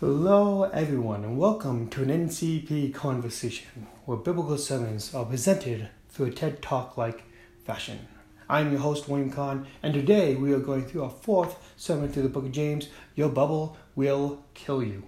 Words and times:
Hello, 0.00 0.62
everyone, 0.62 1.24
and 1.24 1.36
welcome 1.36 1.86
to 1.90 2.02
an 2.02 2.08
NCP 2.08 2.94
conversation 2.94 3.86
where 4.06 4.16
biblical 4.16 4.56
sermons 4.56 5.14
are 5.14 5.26
presented 5.26 5.90
through 6.08 6.28
a 6.28 6.30
TED 6.30 6.62
Talk 6.62 6.96
like 6.96 7.24
fashion. 7.66 8.08
I'm 8.48 8.72
your 8.72 8.80
host, 8.80 9.10
William 9.10 9.30
Kahn, 9.30 9.66
and 9.82 9.92
today 9.92 10.36
we 10.36 10.54
are 10.54 10.58
going 10.58 10.86
through 10.86 11.02
our 11.02 11.10
fourth 11.10 11.54
sermon 11.76 12.10
through 12.10 12.22
the 12.22 12.30
book 12.30 12.46
of 12.46 12.52
James 12.52 12.88
Your 13.14 13.28
Bubble 13.28 13.76
Will 13.94 14.42
Kill 14.54 14.82
You. 14.82 15.02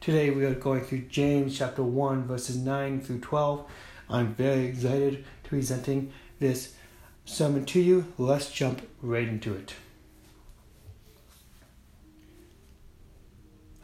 Today 0.00 0.30
we 0.30 0.44
are 0.46 0.54
going 0.54 0.80
through 0.80 1.02
James 1.02 1.56
chapter 1.56 1.84
1, 1.84 2.24
verses 2.24 2.56
9 2.56 3.00
through 3.00 3.20
12. 3.20 3.70
I'm 4.08 4.34
very 4.34 4.64
excited 4.64 5.24
to 5.44 5.48
presenting 5.48 6.12
this 6.40 6.74
sermon 7.24 7.64
to 7.66 7.78
you. 7.78 8.12
Let's 8.18 8.50
jump 8.50 8.82
right 9.00 9.28
into 9.28 9.54
it. 9.54 9.74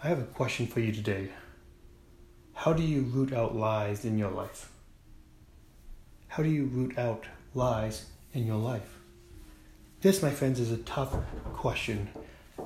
I 0.07 0.11
have 0.11 0.20
a 0.20 0.34
question 0.36 0.68
for 0.68 0.79
you 0.79 0.93
today. 0.93 1.30
How 2.54 2.72
do 2.72 2.81
you 2.81 3.00
root 3.00 3.32
out 3.32 3.57
lies 3.57 4.04
in 4.04 4.17
your 4.17 4.31
life? 4.31 4.71
How 6.29 6.44
do 6.44 6.48
you 6.48 6.67
root 6.67 6.96
out 6.96 7.25
lies 7.54 8.07
in 8.32 8.46
your 8.46 8.58
life? 8.58 9.00
This, 10.03 10.22
my 10.22 10.31
friends, 10.31 10.61
is 10.61 10.71
a 10.71 10.76
tough 10.76 11.12
question. 11.54 12.08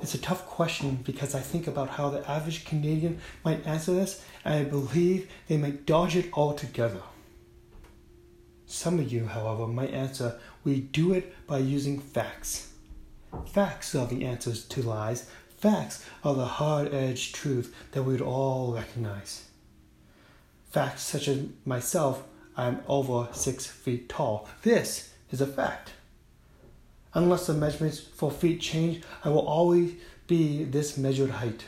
It's 0.03 0.13
a 0.13 0.19
tough 0.19 0.45
question 0.45 0.99
because 1.03 1.33
I 1.33 1.39
think 1.39 1.65
about 1.65 1.89
how 1.89 2.11
the 2.11 2.29
average 2.29 2.63
Canadian 2.63 3.19
might 3.43 3.65
answer 3.65 3.91
this, 3.91 4.23
and 4.45 4.53
I 4.53 4.63
believe 4.63 5.27
they 5.47 5.57
might 5.57 5.87
dodge 5.87 6.15
it 6.15 6.29
altogether. 6.33 7.01
Some 8.67 8.99
of 8.99 9.11
you, 9.11 9.25
however, 9.25 9.65
might 9.65 9.95
answer 9.95 10.39
we 10.63 10.79
do 10.79 11.11
it 11.13 11.33
by 11.47 11.57
using 11.57 11.99
facts. 11.99 12.71
Facts 13.47 13.95
are 13.95 14.05
the 14.05 14.25
answers 14.25 14.63
to 14.65 14.83
lies, 14.83 15.27
Facts 15.61 16.03
are 16.23 16.33
the 16.33 16.45
hard 16.45 16.91
edged 16.91 17.35
truth 17.35 17.71
that 17.91 18.01
we 18.01 18.13
would 18.13 18.21
all 18.21 18.73
recognize. 18.73 19.45
Facts 20.71 21.03
such 21.03 21.27
as 21.27 21.45
myself, 21.65 22.23
I 22.57 22.65
am 22.65 22.81
over 22.87 23.27
six 23.31 23.67
feet 23.67 24.09
tall. 24.09 24.49
This 24.63 25.13
is 25.29 25.39
a 25.39 25.45
fact. 25.45 25.91
Unless 27.13 27.45
the 27.45 27.53
measurements 27.53 27.99
for 27.99 28.31
feet 28.31 28.59
change, 28.59 29.03
I 29.23 29.29
will 29.29 29.47
always 29.47 29.93
be 30.25 30.63
this 30.63 30.97
measured 30.97 31.29
height. 31.29 31.65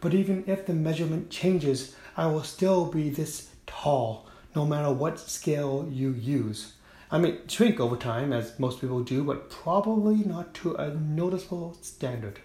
But 0.00 0.14
even 0.14 0.44
if 0.46 0.64
the 0.64 0.74
measurement 0.74 1.28
changes, 1.28 1.96
I 2.16 2.28
will 2.28 2.44
still 2.44 2.84
be 2.84 3.10
this 3.10 3.48
tall, 3.66 4.28
no 4.54 4.64
matter 4.64 4.92
what 4.92 5.18
scale 5.18 5.88
you 5.90 6.12
use. 6.12 6.74
I 7.10 7.18
may 7.18 7.38
shrink 7.48 7.80
over 7.80 7.96
time, 7.96 8.32
as 8.32 8.56
most 8.60 8.80
people 8.80 9.02
do, 9.02 9.24
but 9.24 9.50
probably 9.50 10.18
not 10.18 10.54
to 10.54 10.76
a 10.76 10.94
noticeable 10.94 11.76
standard. 11.80 12.38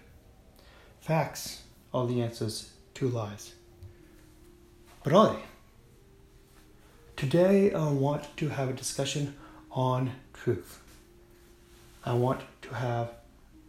Facts 1.02 1.64
are 1.92 2.06
the 2.06 2.22
answers 2.22 2.70
to 2.94 3.08
lies. 3.08 3.54
But 5.02 5.12
they? 5.12 5.42
Today 7.16 7.72
I 7.72 7.90
want 7.90 8.36
to 8.36 8.50
have 8.50 8.68
a 8.68 8.72
discussion 8.72 9.34
on 9.72 10.12
truth. 10.32 10.80
I 12.04 12.12
want 12.12 12.42
to 12.62 12.74
have 12.76 13.10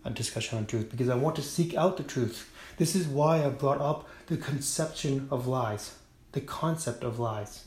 a 0.05 0.11
discussion 0.11 0.59
on 0.59 0.67
truth 0.67 0.91
because 0.91 1.09
I 1.09 1.15
want 1.15 1.35
to 1.37 1.41
seek 1.41 1.73
out 1.73 1.97
the 1.97 2.03
truth. 2.03 2.51
This 2.77 2.95
is 2.95 3.07
why 3.07 3.43
I 3.43 3.49
brought 3.49 3.81
up 3.81 4.07
the 4.27 4.37
conception 4.37 5.27
of 5.31 5.47
lies, 5.47 5.95
the 6.33 6.41
concept 6.41 7.03
of 7.03 7.17
lies. 7.17 7.65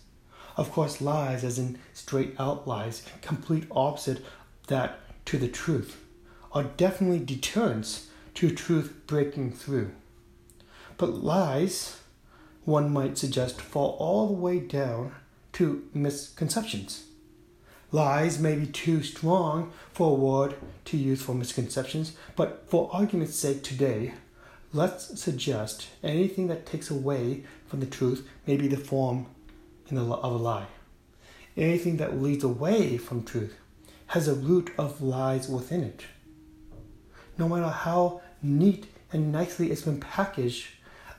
Of 0.57 0.71
course, 0.71 1.01
lies, 1.01 1.43
as 1.43 1.59
in 1.59 1.81
straight 1.93 2.37
out 2.39 2.69
lies, 2.69 3.03
complete 3.21 3.67
opposite 3.73 4.25
that 4.69 5.01
to 5.25 5.39
the 5.39 5.49
truth, 5.49 6.01
are 6.53 6.63
definitely 6.63 7.19
deterrents 7.19 8.11
to 8.37 8.51
truth 8.51 8.95
breaking 9.07 9.51
through. 9.51 9.91
But 10.99 11.23
lies, 11.23 12.01
one 12.65 12.93
might 12.93 13.19
suggest, 13.19 13.61
fall 13.61 13.97
all 13.99 14.29
the 14.29 14.35
way 14.35 14.61
down 14.61 15.13
to 15.55 15.89
misconceptions. 15.95 17.07
Lies 17.93 18.39
may 18.39 18.57
be 18.57 18.67
too 18.67 19.03
strong 19.03 19.73
for 19.93 20.11
a 20.11 20.15
word 20.15 20.55
to 20.87 20.97
use 20.97 21.23
for 21.23 21.35
misconceptions, 21.35 22.13
but 22.35 22.69
for 22.69 22.91
argument's 22.93 23.39
sake 23.39 23.63
today, 23.63 24.13
let's 24.73 25.19
suggest 25.19 25.89
anything 26.03 26.49
that 26.49 26.67
takes 26.67 26.91
away 26.91 27.45
from 27.67 27.81
the 27.81 27.87
truth 27.87 28.29
may 28.47 28.57
be 28.57 28.69
the 28.69 28.77
form 28.77 29.27
the, 29.91 30.01
of 30.01 30.33
a 30.33 30.37
lie. 30.37 30.67
Anything 31.57 31.97
that 31.97 32.21
leads 32.21 32.45
away 32.45 32.99
from 32.99 33.25
truth 33.25 33.57
has 34.09 34.29
a 34.29 34.35
root 34.35 34.73
of 34.77 35.01
lies 35.01 35.49
within 35.49 35.83
it. 35.83 36.05
No 37.39 37.49
matter 37.49 37.69
how 37.69 38.21
neat 38.43 38.87
and 39.13 39.33
nicely 39.33 39.71
it's 39.71 39.83
been 39.83 40.01
packaged, 40.01 40.67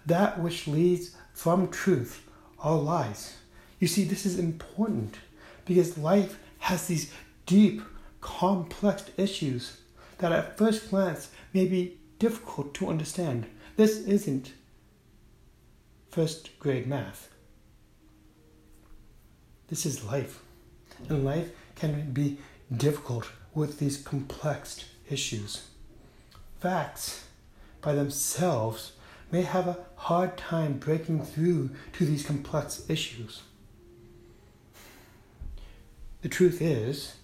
that 0.06 0.40
which 0.40 0.68
leads 0.68 1.16
from 1.34 1.70
truth 1.70 2.24
are 2.60 2.78
lies. 2.78 3.38
You 3.80 3.88
see, 3.88 4.04
this 4.04 4.26
is 4.26 4.40
important 4.40 5.18
because 5.66 5.98
life 5.98 6.40
has 6.60 6.88
these 6.88 7.12
deep, 7.46 7.82
complex 8.22 9.06
issues 9.18 9.82
that 10.18 10.32
at 10.32 10.58
first 10.58 10.90
glance 10.90 11.30
may 11.54 11.66
be 11.66 11.98
difficult 12.20 12.74
to 12.76 12.90
understand. 12.90 13.46
This 13.76 13.98
isn't 14.06 14.54
first 16.10 16.58
grade 16.60 16.88
math. 16.88 17.30
This 19.68 19.86
is 19.86 20.04
life. 20.04 20.42
And 21.10 21.24
life 21.24 21.52
can 21.76 22.12
be 22.12 22.40
difficult 22.76 23.30
with 23.54 23.78
these 23.78 23.98
complex 23.98 24.86
issues 25.10 25.67
facts 26.60 27.26
by 27.82 27.94
themselves 27.94 28.94
may 29.32 29.42
have 29.42 29.68
a 29.68 29.78
hard 29.96 30.38
time 30.38 30.78
breaking 30.78 31.24
through 31.24 31.70
to 31.94 32.06
these 32.06 32.26
complex 32.26 32.84
issues. 32.90 33.44
The 36.22 36.30
truth 36.30 36.62
is, 36.62 37.16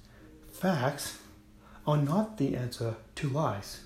facts 0.52 1.20
are 1.88 1.98
not 1.98 2.38
the 2.38 2.56
answer 2.56 2.96
to 3.16 3.30
lies. 3.30 3.82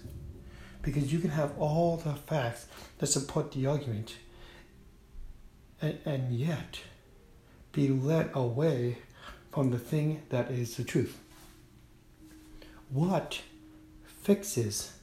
Because 0.81 1.11
you 1.11 1.19
can 1.19 1.31
have 1.31 1.57
all 1.57 1.97
the 1.97 2.13
facts 2.13 2.67
that 2.99 3.07
support 3.07 3.51
the 3.51 3.65
argument 3.65 4.15
and, 5.81 5.97
and 6.05 6.31
yet 6.31 6.79
be 7.71 7.89
led 7.89 8.29
away 8.33 8.99
from 9.51 9.71
the 9.71 9.79
thing 9.79 10.21
that 10.29 10.51
is 10.51 10.77
the 10.77 10.83
truth. 10.83 11.19
What 12.89 13.41
fixes 14.05 14.93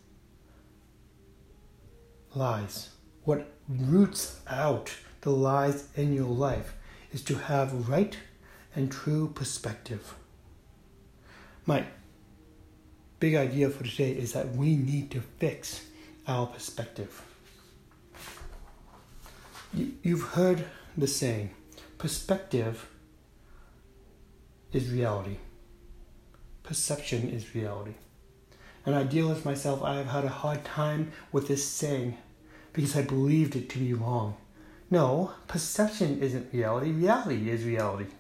lies. 2.37 2.91
What 3.25 3.51
roots 3.69 4.41
out 4.49 4.95
the 5.23 5.31
lies 5.31 5.89
in 5.97 6.13
your 6.13 6.29
life 6.29 6.75
is 7.13 7.23
to 7.23 7.37
have 7.37 7.89
right 7.89 8.17
and 8.75 8.91
true 8.91 9.29
perspective. 9.35 10.15
My 11.65 11.85
big 13.21 13.35
idea 13.35 13.71
for 13.71 13.85
today 13.85 14.13
is 14.13 14.33
that 14.33 14.55
we 14.55 14.77
need 14.77 15.11
to 15.13 15.21
fix 15.39 15.87
our 16.27 16.47
perspective. 16.47 17.23
You've 19.73 20.23
heard 20.23 20.67
the 20.97 21.07
saying 21.07 21.51
perspective 21.99 22.89
is 24.73 24.91
reality, 24.91 25.39
perception 26.63 27.29
is 27.31 27.55
reality. 27.55 27.95
An 28.87 28.95
idealist 28.95 29.45
myself, 29.45 29.83
I 29.83 29.97
have 29.97 30.09
had 30.09 30.25
a 30.25 30.29
hard 30.29 30.65
time 30.65 31.13
with 31.33 31.49
this 31.49 31.65
saying 31.65 32.19
because 32.75 32.97
I 32.97 33.03
believed 33.03 33.57
it 33.57 33.71
to 33.71 33.79
be 33.79 33.95
wrong. 33.95 34.37
No, 34.91 35.33
perception 35.49 36.23
isn't 36.23 36.53
reality, 36.53 36.91
reality 36.91 37.49
is 37.49 37.65
reality. 37.65 38.11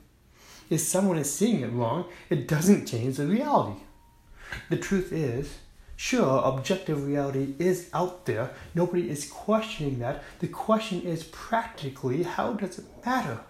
If 0.70 0.80
someone 0.80 1.18
is 1.18 1.32
seeing 1.32 1.60
it 1.60 1.72
wrong, 1.72 2.06
it 2.30 2.48
doesn't 2.48 2.86
change 2.86 3.18
the 3.18 3.26
reality. 3.26 3.80
The 4.70 4.78
truth 4.78 5.12
is, 5.12 5.58
sure, 5.96 6.40
objective 6.42 7.06
reality 7.06 7.54
is 7.58 7.90
out 7.92 8.24
there. 8.24 8.50
Nobody 8.74 9.10
is 9.10 9.30
questioning 9.30 9.98
that. 9.98 10.22
The 10.38 10.48
question 10.48 11.02
is 11.02 11.24
practically, 11.24 12.22
how 12.22 12.54
does 12.54 12.78
it 12.78 12.86
matter? 13.04 13.40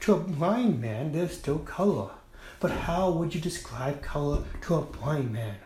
To 0.00 0.14
a 0.14 0.20
blind 0.20 0.80
man, 0.80 1.12
there's 1.12 1.36
still 1.36 1.58
color. 1.58 2.10
But 2.60 2.70
how 2.70 3.10
would 3.10 3.34
you 3.34 3.40
describe 3.40 4.02
color 4.02 4.44
to 4.62 4.76
a 4.76 4.82
blind 4.82 5.32
man? 5.32 5.56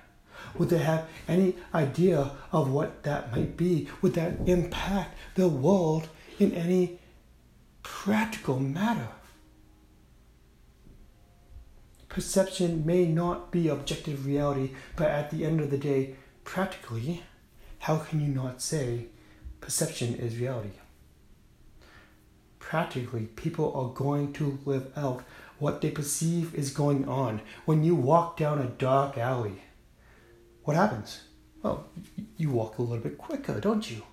Would 0.58 0.70
they 0.70 0.78
have 0.78 1.08
any 1.28 1.56
idea 1.74 2.32
of 2.52 2.70
what 2.70 3.02
that 3.04 3.32
might 3.32 3.56
be? 3.56 3.88
Would 4.02 4.14
that 4.14 4.46
impact 4.46 5.16
the 5.34 5.48
world 5.48 6.08
in 6.38 6.52
any 6.52 6.98
practical 7.82 8.58
matter? 8.58 9.08
Perception 12.08 12.84
may 12.84 13.06
not 13.06 13.52
be 13.52 13.68
objective 13.68 14.26
reality, 14.26 14.70
but 14.96 15.08
at 15.08 15.30
the 15.30 15.44
end 15.44 15.60
of 15.60 15.70
the 15.70 15.78
day, 15.78 16.16
practically, 16.42 17.22
how 17.80 17.98
can 17.98 18.20
you 18.20 18.28
not 18.28 18.60
say 18.60 19.06
perception 19.60 20.16
is 20.16 20.36
reality? 20.36 20.72
Practically, 22.58 23.26
people 23.36 23.72
are 23.74 23.94
going 23.94 24.32
to 24.34 24.58
live 24.64 24.90
out 24.96 25.24
what 25.60 25.80
they 25.80 25.90
perceive 25.90 26.54
is 26.54 26.70
going 26.70 27.08
on. 27.08 27.42
When 27.64 27.84
you 27.84 27.94
walk 27.94 28.36
down 28.36 28.58
a 28.58 28.66
dark 28.66 29.16
alley, 29.16 29.62
what 30.70 30.76
happens? 30.76 31.22
Well, 31.64 31.88
you 32.36 32.50
walk 32.50 32.78
a 32.78 32.82
little 32.82 33.02
bit 33.02 33.18
quicker, 33.18 33.58
don't 33.58 33.90
you? 33.90 34.04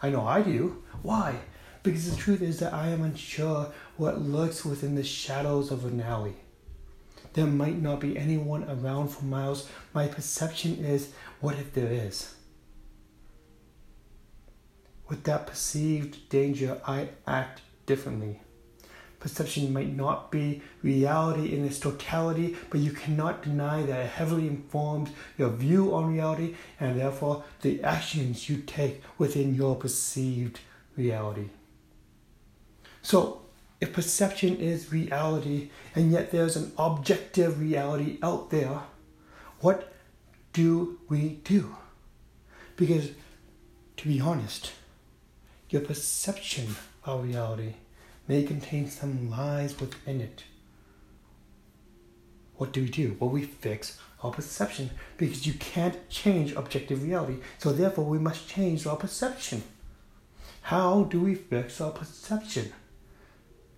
I 0.00 0.08
know 0.08 0.26
I 0.26 0.40
do. 0.40 0.82
Why? 1.02 1.34
Because 1.82 2.10
the 2.10 2.16
truth 2.16 2.40
is 2.40 2.58
that 2.60 2.72
I 2.72 2.88
am 2.88 3.02
unsure 3.02 3.70
what 3.98 4.22
lurks 4.22 4.64
within 4.64 4.94
the 4.94 5.04
shadows 5.04 5.70
of 5.70 5.84
an 5.84 6.00
alley. 6.00 6.36
There 7.34 7.46
might 7.46 7.82
not 7.82 8.00
be 8.00 8.16
anyone 8.16 8.64
around 8.64 9.08
for 9.08 9.26
miles. 9.26 9.68
My 9.92 10.08
perception 10.08 10.82
is 10.82 11.12
what 11.40 11.56
if 11.56 11.74
there 11.74 11.92
is? 11.92 12.34
With 15.06 15.24
that 15.24 15.46
perceived 15.46 16.30
danger, 16.30 16.80
I 16.86 17.10
act 17.26 17.60
differently. 17.84 18.40
Perception 19.20 19.70
might 19.70 19.94
not 19.94 20.30
be 20.30 20.62
reality 20.82 21.54
in 21.54 21.62
its 21.66 21.78
totality, 21.78 22.56
but 22.70 22.80
you 22.80 22.90
cannot 22.90 23.42
deny 23.42 23.82
that 23.82 24.06
it 24.06 24.08
heavily 24.08 24.46
informs 24.46 25.10
your 25.36 25.50
view 25.50 25.94
on 25.94 26.12
reality 26.12 26.56
and 26.80 26.98
therefore 26.98 27.44
the 27.60 27.82
actions 27.84 28.48
you 28.48 28.56
take 28.56 29.02
within 29.18 29.54
your 29.54 29.76
perceived 29.76 30.60
reality. 30.96 31.50
So, 33.02 33.42
if 33.78 33.92
perception 33.92 34.56
is 34.56 34.90
reality 34.90 35.70
and 35.94 36.10
yet 36.10 36.30
there's 36.30 36.56
an 36.56 36.72
objective 36.78 37.60
reality 37.60 38.18
out 38.22 38.50
there, 38.50 38.80
what 39.60 39.92
do 40.54 40.98
we 41.10 41.40
do? 41.44 41.76
Because, 42.76 43.10
to 43.98 44.08
be 44.08 44.18
honest, 44.18 44.72
your 45.68 45.82
perception 45.82 46.74
of 47.04 47.24
reality 47.24 47.74
may 48.30 48.44
contain 48.44 48.88
some 48.88 49.28
lies 49.28 49.80
within 49.80 50.20
it. 50.20 50.44
What 52.58 52.72
do 52.72 52.82
we 52.82 52.88
do? 52.88 53.16
Well, 53.18 53.28
we 53.28 53.42
fix 53.42 53.98
our 54.22 54.30
perception 54.30 54.90
because 55.16 55.48
you 55.48 55.54
can't 55.54 56.08
change 56.08 56.52
objective 56.52 57.02
reality. 57.02 57.38
So, 57.58 57.72
therefore, 57.72 58.04
we 58.04 58.20
must 58.20 58.48
change 58.48 58.86
our 58.86 58.94
perception. 58.94 59.64
How 60.62 61.02
do 61.02 61.20
we 61.20 61.34
fix 61.34 61.80
our 61.80 61.90
perception? 61.90 62.72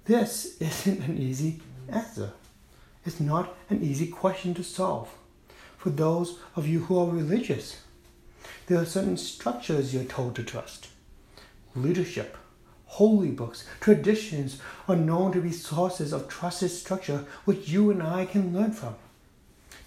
This 0.04 0.60
isn't 0.60 1.00
an 1.00 1.16
easy 1.16 1.62
answer. 1.88 2.32
It's 3.06 3.20
not 3.20 3.56
an 3.70 3.82
easy 3.82 4.08
question 4.08 4.52
to 4.52 4.62
solve. 4.62 5.08
For 5.78 5.88
those 5.88 6.38
of 6.56 6.68
you 6.68 6.80
who 6.80 6.98
are 6.98 7.06
religious, 7.06 7.80
there 8.66 8.78
are 8.78 8.84
certain 8.84 9.16
structures 9.16 9.94
you're 9.94 10.04
told 10.04 10.36
to 10.36 10.44
trust. 10.44 10.88
Leadership, 11.74 12.36
holy 12.92 13.30
books, 13.30 13.64
traditions 13.80 14.60
are 14.86 14.96
known 14.96 15.32
to 15.32 15.40
be 15.40 15.50
sources 15.50 16.12
of 16.12 16.28
trusted 16.28 16.70
structure 16.70 17.24
which 17.46 17.68
you 17.68 17.90
and 17.90 18.02
I 18.02 18.26
can 18.26 18.52
learn 18.52 18.72
from. 18.72 18.96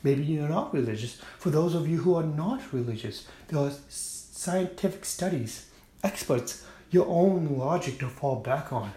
Maybe 0.01 0.23
you're 0.23 0.49
not 0.49 0.73
religious. 0.73 1.21
For 1.37 1.51
those 1.51 1.75
of 1.75 1.87
you 1.87 1.97
who 1.97 2.15
are 2.15 2.23
not 2.23 2.73
religious, 2.73 3.27
there 3.47 3.59
are 3.59 3.71
scientific 3.89 5.05
studies, 5.05 5.69
experts, 6.03 6.65
your 6.89 7.05
own 7.07 7.59
logic 7.59 7.99
to 7.99 8.07
fall 8.07 8.37
back 8.37 8.73
on. 8.73 8.91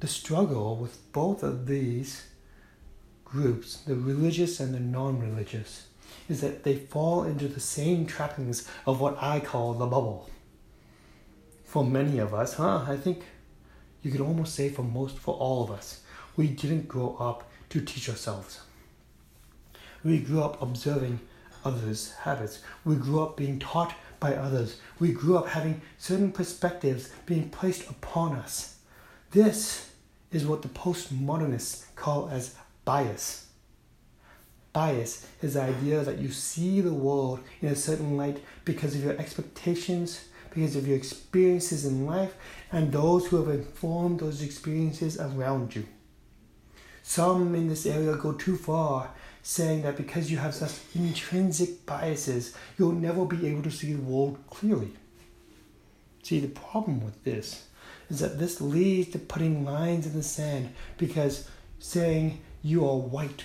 The 0.00 0.08
struggle 0.08 0.76
with 0.76 1.12
both 1.12 1.42
of 1.42 1.66
these 1.66 2.26
groups, 3.26 3.76
the 3.86 3.96
religious 3.96 4.60
and 4.60 4.72
the 4.72 4.80
non 4.80 5.20
religious, 5.20 5.88
is 6.26 6.40
that 6.40 6.64
they 6.64 6.76
fall 6.76 7.24
into 7.24 7.48
the 7.48 7.60
same 7.60 8.06
trappings 8.06 8.66
of 8.86 8.98
what 8.98 9.22
I 9.22 9.40
call 9.40 9.74
the 9.74 9.86
bubble 9.86 10.30
for 11.74 11.84
many 11.84 12.18
of 12.18 12.32
us, 12.32 12.54
huh? 12.54 12.84
I 12.86 12.96
think 12.96 13.24
you 14.00 14.12
could 14.12 14.20
almost 14.20 14.54
say 14.54 14.68
for 14.68 14.84
most, 14.84 15.18
for 15.18 15.34
all 15.34 15.64
of 15.64 15.72
us, 15.72 16.02
we 16.36 16.46
didn't 16.46 16.86
grow 16.86 17.16
up 17.18 17.50
to 17.70 17.80
teach 17.80 18.08
ourselves. 18.08 18.60
We 20.04 20.20
grew 20.20 20.40
up 20.40 20.62
observing 20.62 21.18
others' 21.64 22.12
habits. 22.12 22.62
We 22.84 22.94
grew 22.94 23.24
up 23.24 23.36
being 23.36 23.58
taught 23.58 23.92
by 24.20 24.36
others. 24.36 24.78
We 25.00 25.10
grew 25.10 25.36
up 25.36 25.48
having 25.48 25.82
certain 25.98 26.30
perspectives 26.30 27.10
being 27.26 27.50
placed 27.50 27.90
upon 27.90 28.36
us. 28.36 28.76
This 29.32 29.90
is 30.30 30.46
what 30.46 30.62
the 30.62 30.68
postmodernists 30.68 31.92
call 31.96 32.28
as 32.28 32.54
bias. 32.84 33.48
Bias 34.72 35.26
is 35.42 35.54
the 35.54 35.62
idea 35.62 36.04
that 36.04 36.18
you 36.18 36.30
see 36.30 36.80
the 36.80 36.94
world 36.94 37.40
in 37.60 37.68
a 37.70 37.74
certain 37.74 38.16
light 38.16 38.44
because 38.64 38.94
of 38.94 39.02
your 39.02 39.18
expectations, 39.18 40.26
because 40.54 40.76
of 40.76 40.86
your 40.86 40.96
experiences 40.96 41.84
in 41.84 42.06
life 42.06 42.34
and 42.70 42.92
those 42.92 43.26
who 43.26 43.36
have 43.36 43.54
informed 43.54 44.20
those 44.20 44.42
experiences 44.42 45.18
around 45.18 45.74
you. 45.74 45.86
Some 47.02 47.54
in 47.54 47.68
this 47.68 47.84
area 47.84 48.16
go 48.16 48.32
too 48.32 48.56
far, 48.56 49.10
saying 49.42 49.82
that 49.82 49.96
because 49.96 50.30
you 50.30 50.38
have 50.38 50.54
such 50.54 50.72
intrinsic 50.94 51.84
biases, 51.84 52.54
you'll 52.78 52.92
never 52.92 53.26
be 53.26 53.46
able 53.46 53.62
to 53.62 53.70
see 53.70 53.92
the 53.92 54.02
world 54.02 54.38
clearly. 54.48 54.90
See, 56.22 56.40
the 56.40 56.48
problem 56.48 57.04
with 57.04 57.22
this 57.24 57.66
is 58.08 58.20
that 58.20 58.38
this 58.38 58.60
leads 58.60 59.10
to 59.10 59.18
putting 59.18 59.64
lines 59.64 60.06
in 60.06 60.14
the 60.14 60.22
sand 60.22 60.72
because 60.96 61.48
saying 61.78 62.40
you 62.62 62.88
are 62.88 62.96
white 62.96 63.44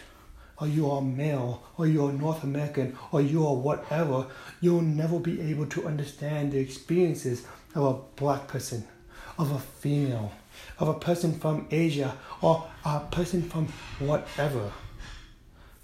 or 0.59 0.67
you 0.67 0.89
are 0.89 1.01
male, 1.01 1.63
or 1.77 1.87
you 1.87 2.05
are 2.05 2.11
North 2.11 2.43
American, 2.43 2.97
or 3.11 3.21
you 3.21 3.45
are 3.45 3.55
whatever, 3.55 4.27
you'll 4.61 4.81
never 4.81 5.19
be 5.19 5.39
able 5.41 5.65
to 5.67 5.87
understand 5.87 6.51
the 6.51 6.59
experiences 6.59 7.45
of 7.75 7.83
a 7.83 8.19
black 8.19 8.47
person, 8.47 8.85
of 9.37 9.51
a 9.51 9.59
female, 9.59 10.31
of 10.79 10.87
a 10.87 10.93
person 10.93 11.39
from 11.39 11.67
Asia, 11.71 12.17
or 12.41 12.67
a 12.83 12.99
person 12.99 13.41
from 13.41 13.67
whatever. 13.99 14.71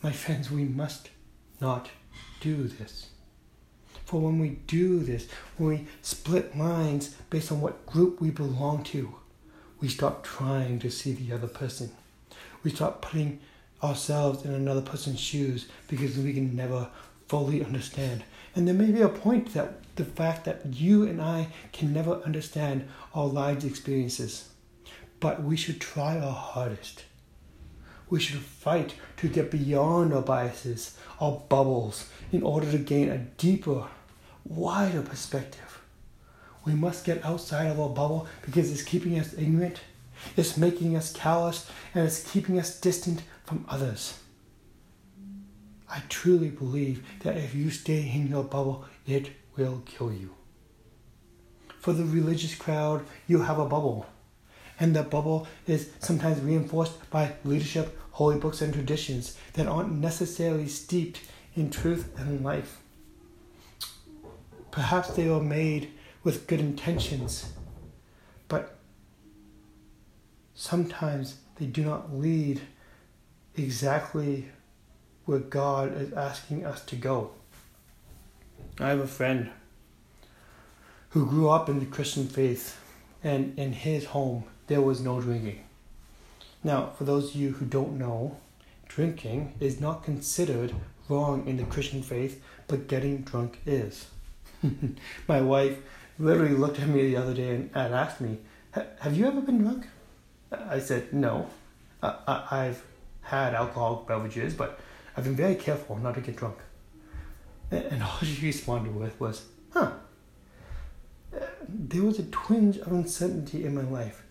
My 0.01 0.12
friends, 0.12 0.51
we 0.51 0.66
must 0.66 1.10
not 1.62 1.89
do 2.42 2.68
this. 2.68 3.10
For 4.06 4.22
when 4.22 4.39
we 4.39 4.50
do 4.68 5.00
this, 5.00 5.27
when 5.57 5.69
we 5.69 5.88
split 6.01 6.56
lines 6.56 7.16
based 7.30 7.51
on 7.51 7.62
what 7.62 7.86
group 7.86 8.22
we 8.22 8.30
belong 8.30 8.83
to, 8.86 9.16
we 9.80 9.88
start 9.88 10.24
trying 10.24 10.80
to 10.80 10.92
see 10.92 11.13
the 11.13 11.33
other 11.33 11.48
person. 11.48 11.92
We 12.63 12.72
start 12.72 13.01
putting 13.01 13.39
ourselves 13.83 14.45
in 14.45 14.54
another 14.54 14.81
person's 14.81 15.19
shoes 15.19 15.68
because 15.88 16.18
we 16.18 16.33
can 16.33 16.56
never 16.56 16.89
fully 17.27 17.63
understand. 17.63 18.24
And 18.56 18.68
there 18.68 18.75
may 18.75 18.92
be 18.92 19.01
a 19.01 19.10
point 19.10 19.54
that 19.54 19.95
the 19.95 20.06
fact 20.06 20.45
that 20.45 20.66
you 20.74 21.04
and 21.04 21.22
I 21.22 21.48
can 21.72 21.94
never 21.94 22.22
understand 22.24 22.88
our 23.13 23.27
lives' 23.27 23.66
experiences, 23.66 24.50
but 25.19 25.44
we 25.44 25.57
should 25.57 25.81
try 25.81 26.18
our 26.18 26.33
hardest. 26.33 27.06
We 28.10 28.19
should 28.19 28.39
fight 28.39 28.95
to 29.18 29.27
get 29.27 29.51
beyond 29.51 30.13
our 30.13 30.22
biases, 30.22 30.98
our 31.19 31.42
bubbles, 31.50 32.10
in 32.31 32.44
order 32.44 32.72
to 32.72 32.77
gain 32.77 33.10
a 33.10 33.18
deeper, 33.18 33.86
wider 34.44 35.01
perspective. 35.01 35.81
We 36.66 36.74
must 36.74 37.06
get 37.06 37.25
outside 37.25 37.67
of 37.67 37.79
our 37.79 37.89
bubble 37.89 38.27
because 38.41 38.72
it's 38.72 38.84
keeping 38.84 39.20
us 39.20 39.34
ignorant, 39.34 39.82
it's 40.36 40.57
making 40.57 40.95
us 40.95 41.13
callous, 41.13 41.69
and 41.93 42.05
it's 42.05 42.31
keeping 42.31 42.60
us 42.60 42.79
distant 42.79 43.24
from 43.45 43.65
others. 43.69 44.19
I 45.89 46.01
truly 46.10 46.50
believe 46.50 47.05
that 47.22 47.38
if 47.38 47.53
you 47.53 47.69
stay 47.69 48.12
in 48.13 48.27
your 48.27 48.43
bubble, 48.43 48.86
it 49.05 49.31
will 49.55 49.84
kill 49.86 50.12
you. 50.12 50.31
For 51.79 51.93
the 51.93 52.05
religious 52.05 52.55
crowd, 52.55 53.05
you 53.27 53.43
have 53.43 53.60
a 53.60 53.65
bubble. 53.65 54.07
And 54.79 54.95
that 54.95 55.10
bubble 55.10 55.48
is 55.67 55.91
sometimes 56.00 56.41
reinforced 56.41 57.10
by 57.10 57.34
leadership, 57.43 57.98
holy 58.12 58.38
books, 58.39 58.62
and 58.62 58.74
traditions 58.74 59.38
that 59.53 59.67
aren't 59.67 59.93
necessarily 59.93 60.67
steeped 60.67 61.22
in 61.55 61.69
truth 61.69 62.12
and 62.17 62.43
life. 62.43 62.81
Perhaps 64.72 65.10
they 65.10 65.29
were 65.29 65.41
made 65.41 65.91
with 66.24 66.48
good 66.48 66.60
intentions, 66.60 67.53
but 68.48 68.75
sometimes 70.55 71.35
they 71.57 71.65
do 71.65 71.83
not 71.83 72.13
lead 72.13 72.62
exactly 73.55 74.50
where 75.25 75.39
God 75.39 75.95
is 75.95 76.13
asking 76.13 76.65
us 76.65 76.83
to 76.85 76.95
go. 76.95 77.31
I 78.79 78.89
have 78.89 79.00
a 79.00 79.07
friend 79.07 79.51
who 81.09 81.25
grew 81.25 81.50
up 81.50 81.69
in 81.69 81.79
the 81.79 81.85
Christian 81.85 82.27
faith, 82.27 82.79
and 83.24 83.57
in 83.57 83.74
his 83.74 84.05
home 84.05 84.45
there 84.67 84.81
was 84.81 85.01
no 85.01 85.21
drinking. 85.21 85.63
Now, 86.63 86.91
for 86.97 87.03
those 87.03 87.29
of 87.29 87.35
you 87.35 87.51
who 87.51 87.65
don't 87.65 87.97
know, 87.97 88.38
drinking 88.88 89.53
is 89.59 89.79
not 89.79 90.03
considered 90.03 90.74
wrong 91.07 91.47
in 91.47 91.57
the 91.57 91.63
Christian 91.63 92.01
faith, 92.01 92.43
but 92.67 92.88
getting 92.88 93.21
drunk 93.21 93.59
is. 93.65 94.07
My 95.27 95.41
wife 95.41 95.77
literally 96.17 96.55
looked 96.55 96.79
at 96.79 96.88
me 96.88 97.07
the 97.07 97.17
other 97.17 97.33
day 97.33 97.55
and 97.55 97.71
asked 97.75 98.21
me, 98.21 98.39
Have 99.00 99.15
you 99.15 99.27
ever 99.27 99.41
been 99.41 99.59
drunk? 99.59 99.88
I 100.69 100.79
said, 100.79 101.13
No. 101.13 101.47
I, 102.01 102.43
I've 102.51 102.83
had 103.21 103.53
alcoholic 103.53 104.07
beverages, 104.07 104.53
but 104.53 104.79
I've 105.17 105.24
been 105.24 105.35
very 105.35 105.55
careful 105.55 105.97
not 105.97 106.15
to 106.15 106.21
get 106.21 106.35
drunk. 106.35 106.57
And 107.71 108.03
all 108.03 108.19
she 108.21 108.45
responded 108.45 108.95
with 108.95 109.19
was, 109.19 109.45
huh. 109.74 109.91
There 111.67 112.03
was 112.03 112.19
a 112.19 112.24
twinge 112.25 112.77
of 112.77 112.91
uncertainty 112.91 113.65
in 113.65 113.74
my 113.75 113.81
life. 113.81 114.24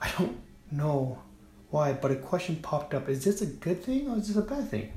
I 0.00 0.10
don't 0.18 0.40
know 0.70 1.18
why, 1.70 1.92
but 1.92 2.10
a 2.10 2.16
question 2.16 2.56
popped 2.56 2.94
up 2.94 3.08
is 3.08 3.24
this 3.24 3.40
a 3.40 3.46
good 3.46 3.82
thing 3.82 4.10
or 4.10 4.16
is 4.16 4.28
this 4.28 4.36
a 4.36 4.42
bad 4.42 4.68
thing? 4.68 4.92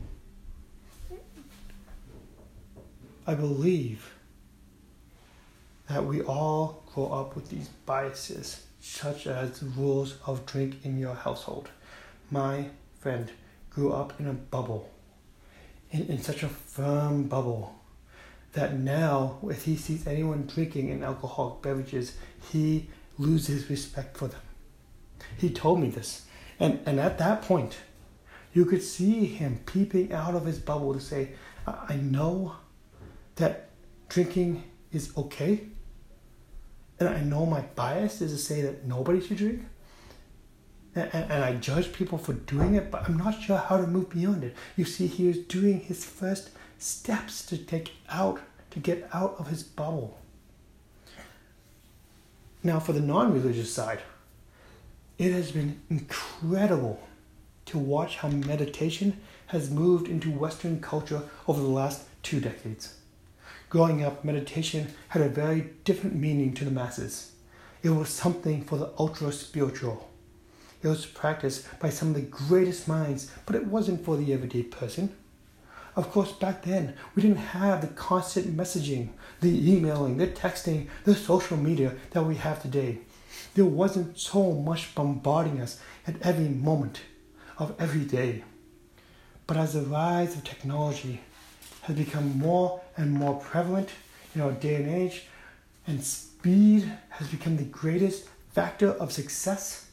I 3.28 3.34
believe 3.34 4.14
that 5.90 6.06
we 6.06 6.22
all 6.22 6.84
grow 6.94 7.08
up 7.08 7.36
with 7.36 7.50
these 7.50 7.70
biases, 7.86 8.66
such 8.86 9.26
as 9.26 9.60
the 9.60 9.66
rules 9.66 10.16
of 10.28 10.46
drink 10.46 10.76
in 10.84 11.00
your 11.00 11.16
household. 11.16 11.70
My 12.30 12.68
friend 13.00 13.32
grew 13.72 13.92
up 13.92 14.14
in 14.20 14.28
a 14.28 14.34
bubble, 14.34 14.92
in, 15.90 16.06
in 16.06 16.22
such 16.22 16.44
a 16.44 16.48
firm 16.48 17.24
bubble, 17.24 17.76
that 18.54 18.78
now, 18.78 19.40
if 19.50 19.66
he 19.66 19.76
sees 19.76 20.06
anyone 20.06 20.46
drinking 20.46 20.90
in 20.90 21.04
alcoholic 21.04 21.64
beverages, 21.64 22.16
he 22.52 22.88
loses 23.18 23.72
respect 23.72 24.18
for 24.18 24.28
them. 24.28 24.42
He 25.36 25.50
told 25.50 25.80
me 25.80 25.90
this. 25.90 26.28
And, 26.60 26.80
and 26.86 27.00
at 27.00 27.18
that 27.18 27.42
point, 27.42 27.78
you 28.54 28.66
could 28.66 28.84
see 28.84 29.26
him 29.26 29.62
peeping 29.66 30.14
out 30.14 30.36
of 30.36 30.46
his 30.46 30.60
bubble 30.60 30.94
to 30.94 31.02
say, 31.02 31.32
I 31.66 31.96
know 31.96 32.56
that 33.38 33.72
drinking 34.10 34.64
is 34.92 35.12
okay. 35.18 35.64
And 37.00 37.10
I 37.10 37.22
know 37.22 37.46
my 37.46 37.62
bias 37.62 38.22
is 38.22 38.32
to 38.32 38.38
say 38.38 38.62
that 38.62 38.86
nobody 38.86 39.20
should 39.20 39.38
drink. 39.38 39.64
And, 40.96 41.10
and, 41.14 41.32
and, 41.32 41.44
I 41.44 41.56
judge 41.56 41.92
people 41.92 42.18
for 42.18 42.32
doing 42.32 42.76
it, 42.76 42.90
but 42.90 43.04
I'm 43.04 43.18
not 43.18 43.42
sure 43.42 43.58
how 43.58 43.76
to 43.78 43.86
move 43.86 44.10
beyond 44.12 44.46
it. 44.46 44.56
You 44.78 44.86
see, 44.86 45.08
he 45.08 45.28
was 45.28 45.40
doing 45.40 45.82
his 45.82 46.06
first 46.06 46.52
steps 46.78 47.46
to 47.48 47.58
take 47.58 47.92
out, 48.08 48.40
to 48.72 48.80
get 48.80 49.10
out 49.14 49.36
of 49.38 49.48
his 49.48 49.62
bubble. 49.62 50.18
Now, 52.64 52.80
for 52.80 52.94
the 52.94 53.02
non 53.02 53.34
religious 53.34 53.74
side, 53.74 54.00
it 55.18 55.34
has 55.34 55.52
been 55.52 55.82
incredible 55.90 57.02
to 57.66 57.78
watch 57.78 58.18
how 58.18 58.30
meditation 58.30 59.20
has 59.48 59.70
moved 59.70 60.08
into 60.08 60.32
Western 60.32 60.80
culture 60.80 61.24
over 61.48 61.62
the 61.62 61.68
last 61.68 62.06
two 62.24 62.40
decades. 62.40 62.96
Growing 63.76 64.06
up, 64.06 64.24
meditation 64.24 64.94
had 65.10 65.22
a 65.22 65.28
very 65.28 65.72
different 65.84 66.16
meaning 66.16 66.54
to 66.54 66.64
the 66.64 66.72
masses. 66.72 67.34
It 67.84 67.90
was 67.90 68.08
something 68.08 68.64
for 68.64 68.78
the 68.78 68.94
ultra 68.98 69.34
spiritual. 69.34 70.10
It 70.82 70.88
was 70.88 71.06
practiced 71.06 71.68
by 71.82 71.90
some 71.90 72.08
of 72.08 72.16
the 72.16 72.22
greatest 72.22 72.88
minds, 72.88 73.30
but 73.46 73.54
it 73.54 73.68
wasn't 73.68 74.06
for 74.06 74.16
the 74.16 74.32
everyday 74.32 74.64
person. 74.64 75.14
Of 75.98 76.10
course, 76.10 76.32
back 76.32 76.64
then, 76.64 76.94
we 77.16 77.22
didn't 77.22 77.52
have 77.52 77.82
the 77.82 77.88
constant 77.88 78.56
messaging, 78.56 79.10
the 79.42 79.74
emailing, 79.74 80.16
the 80.16 80.28
texting, 80.28 80.88
the 81.04 81.14
social 81.14 81.58
media 81.58 81.96
that 82.12 82.24
we 82.24 82.36
have 82.36 82.62
today. 82.62 83.00
There 83.56 83.66
wasn't 83.66 84.18
so 84.18 84.54
much 84.54 84.96
bombarding 84.96 85.60
us 85.60 85.82
at 86.08 86.22
every 86.22 86.48
moment 86.48 87.02
of 87.58 87.76
every 87.78 88.06
day. 88.06 88.46
But 89.46 89.58
as 89.58 89.74
the 89.74 89.82
rise 89.82 90.34
of 90.34 90.46
technology 90.46 91.20
has 91.86 91.96
become 91.96 92.40
more 92.40 92.82
and 92.98 93.12
more 93.12 93.40
prevalent 93.40 93.90
in 94.34 94.42
our 94.42 94.52
day 94.52 94.76
and 94.76 94.90
age, 94.90 95.26
and 95.86 96.04
speed 96.04 96.92
has 97.10 97.28
become 97.28 97.58
the 97.58 97.64
greatest 97.64 98.26
factor 98.54 98.90
of 98.90 99.12
success, 99.12 99.88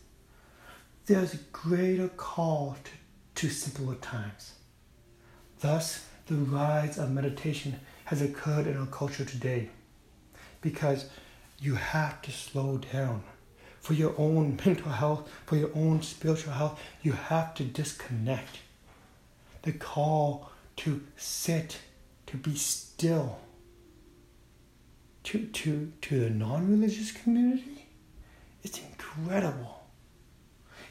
there's 1.04 1.34
a 1.34 1.38
greater 1.52 2.08
call 2.08 2.76
to, 2.84 2.90
to 3.34 3.52
simpler 3.52 3.96
times. 3.96 4.52
Thus, 5.60 6.06
the 6.28 6.36
rise 6.36 6.96
of 6.96 7.10
meditation 7.10 7.78
has 8.06 8.22
occurred 8.22 8.66
in 8.66 8.78
our 8.78 8.86
culture 8.86 9.26
today 9.26 9.68
because 10.62 11.10
you 11.60 11.74
have 11.74 12.22
to 12.22 12.30
slow 12.30 12.78
down. 12.78 13.22
For 13.80 13.92
your 13.92 14.14
own 14.16 14.58
mental 14.64 14.92
health, 14.92 15.28
for 15.44 15.56
your 15.56 15.70
own 15.74 16.00
spiritual 16.00 16.54
health, 16.54 16.80
you 17.02 17.12
have 17.12 17.54
to 17.56 17.64
disconnect. 17.64 18.60
The 19.62 19.72
call 19.72 20.51
to 20.76 21.02
sit, 21.16 21.78
to 22.26 22.36
be 22.36 22.54
still, 22.54 23.38
to, 25.24 25.46
to, 25.46 25.92
to 26.00 26.20
the 26.20 26.30
non 26.30 26.70
religious 26.70 27.12
community, 27.12 27.86
it's 28.62 28.78
incredible. 28.78 29.82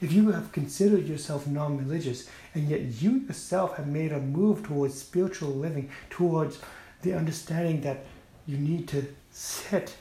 If 0.01 0.11
you 0.11 0.31
have 0.31 0.51
considered 0.51 1.07
yourself 1.07 1.45
non 1.45 1.77
religious 1.77 2.27
and 2.55 2.67
yet 2.67 2.81
you 3.01 3.19
yourself 3.27 3.77
have 3.77 3.87
made 3.87 4.11
a 4.11 4.19
move 4.19 4.63
towards 4.63 4.99
spiritual 4.99 5.49
living, 5.49 5.89
towards 6.09 6.59
the 7.01 7.13
understanding 7.13 7.81
that 7.81 8.05
you 8.47 8.57
need 8.57 8.87
to 8.89 9.13
sit 9.29 9.95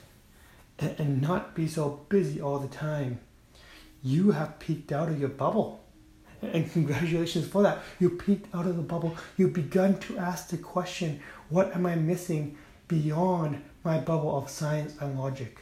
and, 0.79 0.99
and 0.99 1.23
not 1.23 1.55
be 1.55 1.69
so 1.69 2.01
busy 2.09 2.41
all 2.41 2.59
the 2.59 2.69
time, 2.69 3.21
you 4.03 4.31
have 4.31 4.59
peeked 4.59 4.93
out 4.93 5.09
of 5.09 5.21
your 5.21 5.29
bubble. 5.29 5.80
And 6.43 6.71
congratulations 6.73 7.47
for 7.47 7.63
that. 7.63 7.79
You 7.99 8.11
peeked 8.11 8.55
out 8.55 8.67
of 8.67 8.77
the 8.77 8.83
bubble. 8.83 9.17
You've 9.37 9.53
begun 9.53 9.99
to 10.01 10.19
ask 10.19 10.49
the 10.49 10.57
question 10.57 11.21
what 11.49 11.75
am 11.75 11.87
I 11.87 11.97
missing 11.97 12.57
beyond 12.89 13.63
my 13.85 13.99
bubble 13.99 14.37
of 14.37 14.51
science 14.51 14.95
and 15.01 15.19
logic 15.19 15.59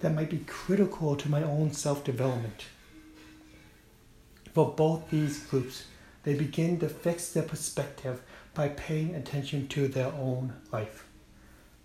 that 0.00 0.14
might 0.14 0.30
be 0.30 0.44
critical 0.46 1.16
to 1.16 1.28
my 1.28 1.42
own 1.42 1.72
self 1.72 2.04
development? 2.04 2.66
For 4.54 4.72
both 4.72 5.10
these 5.10 5.44
groups, 5.46 5.86
they 6.22 6.34
begin 6.34 6.78
to 6.80 6.88
fix 6.88 7.32
their 7.32 7.42
perspective 7.42 8.22
by 8.54 8.68
paying 8.68 9.14
attention 9.14 9.66
to 9.68 9.88
their 9.88 10.12
own 10.12 10.52
life. 10.70 11.06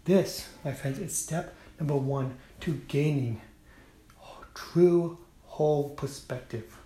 This, 0.04 0.50
my 0.64 0.74
friends, 0.74 1.00
is 1.00 1.16
step 1.16 1.56
number 1.80 1.96
one 1.96 2.36
to 2.62 2.74
gaining 2.88 3.42
true 4.58 5.18
whole 5.46 5.90
perspective. 5.92 6.77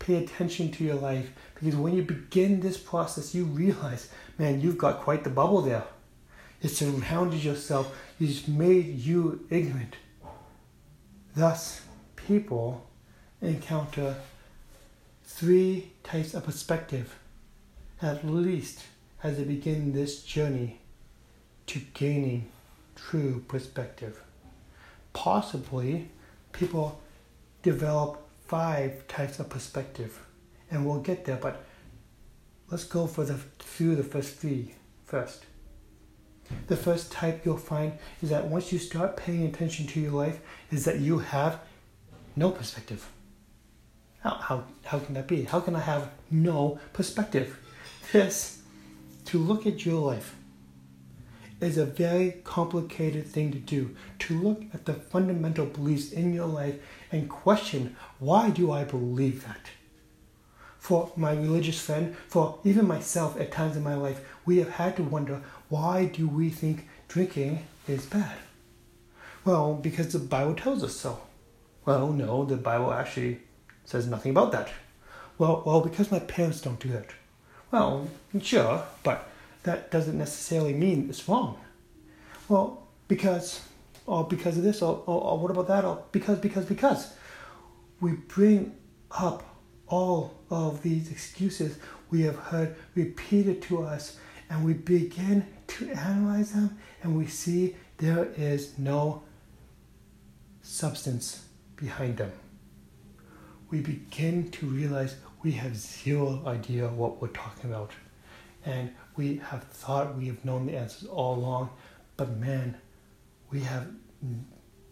Pay 0.00 0.16
attention 0.24 0.72
to 0.72 0.84
your 0.84 0.96
life 0.96 1.30
because 1.54 1.76
when 1.76 1.94
you 1.94 2.02
begin 2.02 2.60
this 2.60 2.76
process, 2.76 3.34
you 3.34 3.44
realize, 3.44 4.08
man, 4.38 4.60
you've 4.60 4.78
got 4.78 5.00
quite 5.00 5.22
the 5.22 5.30
bubble 5.30 5.62
there. 5.62 5.84
It's 6.60 6.78
surrounded 6.78 7.44
yourself, 7.44 7.96
it's 8.18 8.48
made 8.48 8.98
you 8.98 9.46
ignorant. 9.50 9.96
Thus, 11.36 11.82
people 12.16 12.86
encounter 13.40 14.16
three 15.24 15.92
types 16.02 16.34
of 16.34 16.44
perspective, 16.44 17.14
at 18.02 18.26
least 18.26 18.84
as 19.22 19.36
they 19.36 19.44
begin 19.44 19.92
this 19.92 20.22
journey 20.22 20.80
to 21.66 21.80
gaining 21.94 22.50
true 22.96 23.44
perspective. 23.48 24.22
Possibly, 25.12 26.10
people 26.52 27.00
develop 27.62 28.26
five 28.50 29.06
types 29.06 29.38
of 29.38 29.48
perspective, 29.48 30.26
and 30.72 30.84
we'll 30.84 30.98
get 30.98 31.24
there, 31.24 31.36
but 31.36 31.64
let's 32.68 32.82
go 32.82 33.06
for 33.06 33.24
the 33.24 33.34
through 33.60 33.94
the 33.94 34.02
first 34.02 34.34
three 34.34 34.74
first. 35.06 35.46
The 36.66 36.76
first 36.76 37.12
type 37.12 37.44
you'll 37.44 37.56
find 37.56 37.92
is 38.20 38.30
that 38.30 38.48
once 38.48 38.72
you 38.72 38.80
start 38.80 39.16
paying 39.16 39.44
attention 39.44 39.86
to 39.86 40.00
your 40.00 40.10
life, 40.10 40.40
is 40.72 40.84
that 40.84 40.98
you 40.98 41.20
have 41.20 41.60
no 42.34 42.50
perspective. 42.50 43.08
How, 44.24 44.34
how, 44.34 44.64
how 44.84 44.98
can 44.98 45.14
that 45.14 45.28
be? 45.28 45.44
How 45.44 45.60
can 45.60 45.76
I 45.76 45.80
have 45.80 46.10
no 46.28 46.80
perspective? 46.92 47.56
This, 48.10 48.62
to 49.26 49.38
look 49.38 49.64
at 49.64 49.86
your 49.86 50.00
life, 50.00 50.34
is 51.60 51.78
a 51.78 51.86
very 51.86 52.40
complicated 52.42 53.26
thing 53.26 53.52
to 53.52 53.58
do. 53.58 53.94
To 54.20 54.34
look 54.40 54.64
at 54.74 54.86
the 54.86 54.94
fundamental 54.94 55.66
beliefs 55.66 56.10
in 56.10 56.34
your 56.34 56.46
life 56.46 56.80
and 57.12 57.28
question 57.28 57.96
why 58.18 58.50
do 58.50 58.70
I 58.70 58.84
believe 58.84 59.44
that? 59.44 59.70
For 60.78 61.12
my 61.16 61.32
religious 61.32 61.80
friend, 61.80 62.16
for 62.28 62.58
even 62.64 62.86
myself 62.86 63.38
at 63.38 63.52
times 63.52 63.76
in 63.76 63.82
my 63.82 63.94
life, 63.94 64.20
we 64.46 64.58
have 64.58 64.70
had 64.70 64.96
to 64.96 65.02
wonder 65.02 65.42
why 65.68 66.06
do 66.06 66.26
we 66.26 66.50
think 66.50 66.88
drinking 67.08 67.66
is 67.86 68.06
bad? 68.06 68.38
Well, 69.44 69.74
because 69.74 70.12
the 70.12 70.18
Bible 70.18 70.54
tells 70.54 70.82
us 70.82 70.96
so. 70.96 71.20
Well, 71.84 72.12
no, 72.12 72.44
the 72.44 72.56
Bible 72.56 72.92
actually 72.92 73.40
says 73.84 74.06
nothing 74.06 74.30
about 74.30 74.52
that. 74.52 74.70
Well, 75.38 75.62
well, 75.64 75.80
because 75.80 76.10
my 76.10 76.18
parents 76.18 76.60
don't 76.60 76.78
do 76.78 76.90
that. 76.90 77.06
Well, 77.70 78.08
sure, 78.40 78.84
but 79.02 79.28
that 79.62 79.90
doesn't 79.90 80.18
necessarily 80.18 80.74
mean 80.74 81.08
it's 81.08 81.28
wrong. 81.28 81.58
Well, 82.48 82.86
because, 83.08 83.60
or 84.06 84.24
because 84.24 84.56
of 84.56 84.62
this, 84.62 84.82
or, 84.82 85.02
or, 85.06 85.22
or 85.22 85.38
what 85.38 85.50
about 85.50 85.68
that, 85.68 85.84
or 85.84 86.04
because, 86.12 86.38
because, 86.38 86.64
because. 86.64 87.12
We 88.00 88.12
bring 88.12 88.76
up 89.10 89.42
all 89.86 90.34
of 90.48 90.82
these 90.82 91.10
excuses 91.10 91.78
we 92.10 92.22
have 92.22 92.36
heard 92.36 92.76
repeated 92.94 93.62
to 93.62 93.82
us, 93.82 94.18
and 94.48 94.64
we 94.64 94.72
begin 94.72 95.46
to 95.68 95.90
analyze 95.90 96.52
them, 96.52 96.78
and 97.02 97.16
we 97.16 97.26
see 97.26 97.76
there 97.98 98.28
is 98.36 98.78
no 98.78 99.22
substance 100.62 101.44
behind 101.76 102.16
them 102.16 102.32
we 103.70 103.80
begin 103.80 104.50
to 104.50 104.66
realize 104.66 105.16
we 105.42 105.52
have 105.52 105.76
zero 105.76 106.42
idea 106.46 106.88
what 106.88 107.22
we're 107.22 107.28
talking 107.28 107.70
about. 107.70 107.92
And 108.66 108.90
we 109.16 109.36
have 109.36 109.64
thought 109.64 110.18
we 110.18 110.26
have 110.26 110.44
known 110.44 110.66
the 110.66 110.76
answers 110.76 111.08
all 111.08 111.36
along, 111.36 111.70
but 112.16 112.36
man, 112.36 112.76
we 113.50 113.60
have 113.60 113.88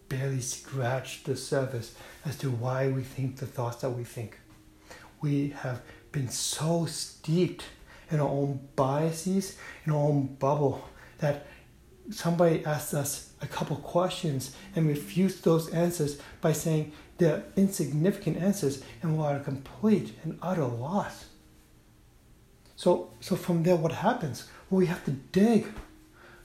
barely 0.09 0.41
scratched 0.41 1.25
the 1.25 1.35
surface 1.35 1.95
as 2.25 2.37
to 2.37 2.49
why 2.49 2.89
we 2.89 3.03
think 3.03 3.37
the 3.37 3.45
thoughts 3.45 3.81
that 3.81 3.91
we 3.91 4.03
think. 4.03 4.39
We 5.21 5.49
have 5.49 5.81
been 6.11 6.29
so 6.29 6.85
steeped 6.85 7.65
in 8.09 8.19
our 8.19 8.27
own 8.27 8.67
biases, 8.75 9.57
in 9.85 9.91
our 9.91 9.99
own 9.99 10.35
bubble, 10.39 10.89
that 11.19 11.45
somebody 12.09 12.65
asks 12.65 12.93
us 12.93 13.33
a 13.41 13.47
couple 13.47 13.75
questions 13.77 14.55
and 14.75 14.87
refutes 14.87 15.39
those 15.41 15.69
answers 15.69 16.19
by 16.41 16.53
saying 16.53 16.91
they're 17.17 17.43
insignificant 17.55 18.37
answers 18.37 18.83
and 19.01 19.17
we're 19.17 19.29
at 19.29 19.41
a 19.41 19.43
complete 19.43 20.13
and 20.23 20.39
utter 20.41 20.65
loss. 20.65 21.25
So, 22.75 23.11
so 23.19 23.35
from 23.35 23.63
there, 23.63 23.75
what 23.75 23.91
happens? 23.91 24.47
Well, 24.69 24.79
we 24.79 24.85
have 24.87 25.03
to 25.05 25.11
dig. 25.11 25.67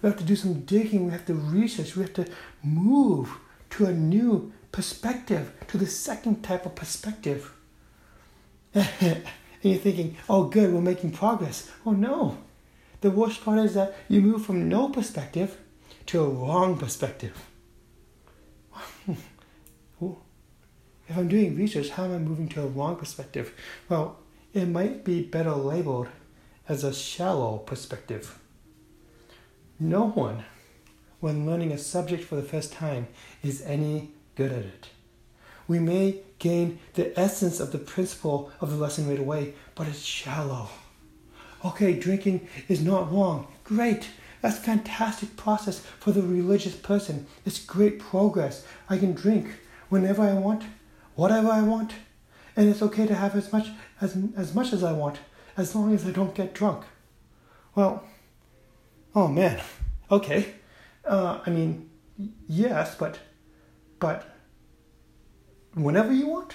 We 0.05 0.11
have 0.11 0.19
to 0.19 0.25
do 0.25 0.37
some 0.37 0.61
digging. 0.67 1.07
We 1.07 1.13
have 1.13 1.25
to 1.25 1.35
research. 1.35 1.97
We 1.97 2.03
have 2.03 2.13
to 2.13 2.27
move 2.63 3.39
to 3.71 3.87
a 3.87 3.93
new 3.95 4.53
perspective, 4.71 5.51
to 5.69 5.79
the 5.79 5.87
second 5.87 6.43
type 6.43 6.67
of 6.67 6.75
perspective. 6.75 7.55
and 8.75 9.25
you're 9.63 9.79
thinking, 9.79 10.19
oh, 10.29 10.45
good, 10.45 10.75
we're 10.75 10.83
making 10.83 11.13
progress. 11.13 11.71
Oh, 11.87 11.93
no. 11.93 12.37
The 13.01 13.11
worst 13.11 13.43
part 13.43 13.61
is 13.61 13.73
that 13.77 13.97
you 14.11 14.21
move 14.21 14.45
from 14.45 14.69
no 14.69 14.91
perspective 14.91 15.57
to 16.05 16.23
a 16.23 16.29
wrong 16.29 16.77
perspective. 16.77 17.47
if 19.09 19.17
I'm 21.17 21.29
doing 21.29 21.57
research, 21.57 21.89
how 21.89 22.05
am 22.05 22.15
I 22.15 22.19
moving 22.19 22.51
to 22.51 22.61
a 22.61 22.67
wrong 22.67 22.97
perspective? 22.97 23.55
Well, 23.89 24.19
it 24.53 24.67
might 24.67 25.03
be 25.03 25.23
better 25.23 25.53
labeled 25.53 26.09
as 26.69 26.85
a 26.85 26.93
shallow 26.93 27.57
perspective. 27.57 28.39
No 29.85 30.07
one, 30.07 30.45
when 31.21 31.45
learning 31.45 31.71
a 31.71 31.77
subject 31.77 32.25
for 32.25 32.37
the 32.37 32.43
first 32.43 32.73
time, 32.73 33.07
is 33.43 33.61
any 33.61 34.13
good 34.35 34.51
at 34.51 34.65
it. 34.65 34.89
We 35.69 35.79
may 35.79 36.21
gain 36.39 36.79
the 36.95 37.19
essence 37.21 37.61
of 37.61 37.71
the 37.71 37.77
principle 37.77 38.51
of 38.63 38.71
the 38.71 38.79
lesson 38.79 39.07
right 39.07 39.19
away, 39.19 39.53
but 39.75 39.87
it's 39.87 40.01
shallow. 40.01 40.71
Okay, 41.63 41.93
drinking 41.93 42.49
is 42.67 42.81
not 42.81 43.13
wrong. 43.13 43.47
Great. 43.63 44.09
That's 44.41 44.57
fantastic 44.57 45.37
process 45.37 45.81
for 46.01 46.13
the 46.13 46.23
religious 46.23 46.75
person. 46.75 47.27
It's 47.45 47.63
great 47.63 47.99
progress. 47.99 48.67
I 48.89 48.97
can 48.97 49.13
drink 49.13 49.49
whenever 49.91 50.23
I 50.23 50.33
want, 50.33 50.63
whatever 51.15 51.49
I 51.49 51.61
want, 51.61 51.93
and 52.57 52.71
it's 52.71 52.81
okay 52.81 53.07
to 53.07 53.15
have 53.15 53.37
as 53.37 53.53
much 53.53 53.69
as 54.01 54.17
as 54.35 54.55
much 54.55 54.73
as 54.73 54.83
I 54.83 54.93
want, 54.93 55.19
as 55.59 55.75
long 55.75 55.95
as 55.95 56.07
I 56.07 56.11
don't 56.11 56.35
get 56.35 56.55
drunk. 56.55 56.85
Well, 57.75 58.03
oh 59.15 59.29
man, 59.29 59.61
okay. 60.11 60.55
Uh, 61.05 61.41
I 61.45 61.51
mean, 61.51 61.91
yes, 62.49 62.95
but 62.95 63.19
but 63.99 64.37
whenever 65.75 66.13
you 66.13 66.29
want, 66.29 66.55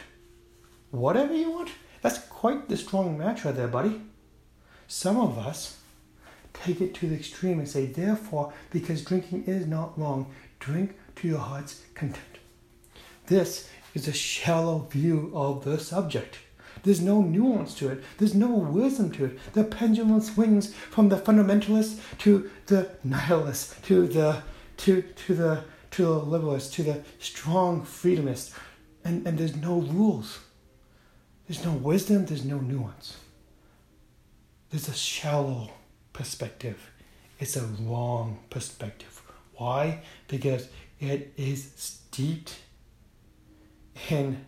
whatever 0.92 1.34
you 1.34 1.52
want. 1.52 1.70
That's 2.02 2.20
quite 2.20 2.70
the 2.70 2.78
strong 2.78 3.18
mantra 3.18 3.52
there, 3.52 3.68
buddy. 3.68 4.02
Some 4.88 5.18
of 5.18 5.38
us 5.38 5.80
take 6.54 6.82
it 6.82 6.94
to 6.96 7.08
the 7.08 7.16
extreme 7.16 7.60
and 7.60 7.68
say, 7.68 7.86
therefore, 7.86 8.54
because 8.72 9.04
drinking 9.04 9.44
is 9.46 9.68
not 9.68 10.00
wrong, 10.00 10.34
drink 10.60 10.96
to 11.18 11.28
your 11.28 11.40
heart's 11.40 11.84
content. 11.94 12.40
This 13.28 13.70
is 13.94 14.08
a 14.08 14.14
shallow 14.14 14.80
view 14.80 15.32
of 15.34 15.64
the 15.64 15.80
subject. 15.80 16.40
There's 16.84 17.02
no 17.02 17.22
nuance 17.22 17.74
to 17.76 17.90
it. 17.90 18.04
There's 18.18 18.36
no 18.36 18.50
wisdom 18.50 19.12
to 19.14 19.26
it. 19.26 19.54
The 19.54 19.64
pendulum 19.64 20.22
swings 20.22 20.74
from 20.74 21.10
the 21.10 21.18
fundamentalist 21.18 22.00
to 22.20 22.50
the 22.68 22.90
nihilist, 23.04 23.84
to 23.86 24.08
the 24.08 24.44
to 24.78 25.02
to 25.02 25.36
the 25.36 25.64
to 25.92 26.04
the 26.04 26.22
liberalist, 26.22 26.74
to 26.74 26.84
the 26.84 27.04
strong 27.20 27.82
freedomist, 27.82 28.54
and, 29.04 29.26
and 29.28 29.38
there's 29.38 29.56
no 29.56 29.80
rules. 29.80 30.40
There's 31.48 31.66
no 31.66 31.74
wisdom, 31.74 32.26
there's 32.28 32.46
no 32.46 32.60
nuance. 32.60 33.18
There's 34.70 34.88
a 34.88 34.94
shallow 34.94 35.72
perspective. 36.14 36.92
It's 37.40 37.56
a 37.56 37.66
wrong 37.82 38.40
perspective. 38.50 39.24
Why? 39.56 40.02
Because 40.28 40.68
it 41.00 41.34
is 41.38 41.72
steeped 41.76 42.60
in 44.10 44.46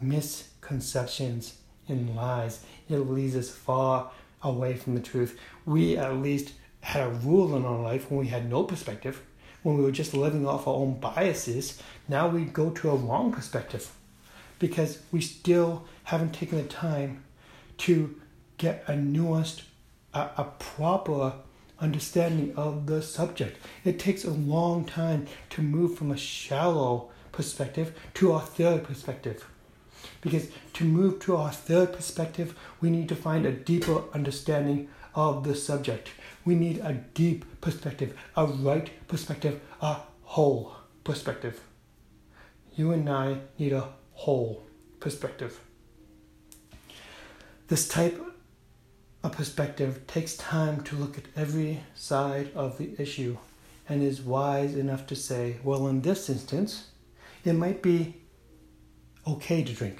misconceptions 0.00 1.58
and 1.88 2.14
lies. 2.14 2.64
It 2.88 2.98
leads 2.98 3.36
us 3.36 3.50
far 3.50 4.10
away 4.42 4.76
from 4.76 4.94
the 4.94 5.00
truth. 5.00 5.38
We 5.64 5.96
at 5.96 6.16
least 6.16 6.52
had 6.80 7.06
a 7.06 7.10
rule 7.10 7.56
in 7.56 7.64
our 7.64 7.78
life 7.78 8.10
when 8.10 8.20
we 8.20 8.28
had 8.28 8.50
no 8.50 8.64
perspective, 8.64 9.22
when 9.62 9.78
we 9.78 9.84
were 9.84 9.90
just 9.90 10.14
living 10.14 10.46
off 10.46 10.68
our 10.68 10.74
own 10.74 11.00
biases. 11.00 11.82
Now 12.08 12.28
we 12.28 12.44
go 12.44 12.70
to 12.70 12.90
a 12.90 12.96
wrong 12.96 13.32
perspective 13.32 13.90
because 14.58 15.00
we 15.10 15.20
still 15.20 15.84
haven't 16.04 16.34
taken 16.34 16.58
the 16.58 16.64
time 16.64 17.24
to 17.78 18.14
get 18.58 18.84
a 18.86 18.92
nuanced, 18.92 19.62
a, 20.12 20.30
a 20.36 20.44
proper 20.58 21.34
understanding 21.80 22.54
of 22.56 22.86
the 22.86 23.02
subject. 23.02 23.58
It 23.84 23.98
takes 23.98 24.24
a 24.24 24.30
long 24.30 24.84
time 24.84 25.26
to 25.50 25.62
move 25.62 25.96
from 25.96 26.10
a 26.10 26.16
shallow 26.16 27.10
perspective 27.32 27.98
to 28.14 28.32
a 28.32 28.40
third 28.40 28.84
perspective. 28.84 29.44
Because 30.24 30.48
to 30.72 30.84
move 30.84 31.20
to 31.20 31.36
our 31.36 31.52
third 31.52 31.92
perspective, 31.92 32.58
we 32.80 32.90
need 32.90 33.08
to 33.10 33.14
find 33.14 33.46
a 33.46 33.52
deeper 33.52 34.02
understanding 34.12 34.88
of 35.14 35.44
the 35.44 35.54
subject. 35.54 36.08
We 36.44 36.54
need 36.54 36.78
a 36.78 36.94
deep 36.94 37.44
perspective, 37.60 38.16
a 38.36 38.46
right 38.46 38.90
perspective, 39.06 39.60
a 39.80 39.98
whole 40.22 40.74
perspective. 41.04 41.60
You 42.74 42.92
and 42.92 43.08
I 43.08 43.38
need 43.58 43.72
a 43.74 43.90
whole 44.14 44.64
perspective. 44.98 45.60
This 47.68 47.86
type 47.86 48.20
of 49.22 49.32
perspective 49.32 50.06
takes 50.06 50.36
time 50.36 50.82
to 50.84 50.96
look 50.96 51.18
at 51.18 51.24
every 51.36 51.80
side 51.94 52.50
of 52.54 52.78
the 52.78 52.94
issue 52.98 53.36
and 53.88 54.02
is 54.02 54.22
wise 54.22 54.74
enough 54.74 55.06
to 55.08 55.16
say, 55.16 55.56
well, 55.62 55.86
in 55.88 56.00
this 56.00 56.30
instance, 56.30 56.88
it 57.44 57.52
might 57.52 57.82
be 57.82 58.22
okay 59.26 59.62
to 59.62 59.72
drink. 59.72 59.98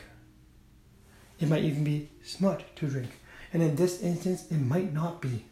It 1.41 1.49
might 1.49 1.65
even 1.65 1.85
be 1.85 2.09
smart 2.23 2.65
to 2.77 2.87
drink. 2.87 3.11
And 3.53 3.63
in 3.63 3.77
this 3.77 4.01
instance, 4.03 4.47
it 4.51 4.61
might 4.61 4.93
not 4.93 5.21
be. 5.21 5.45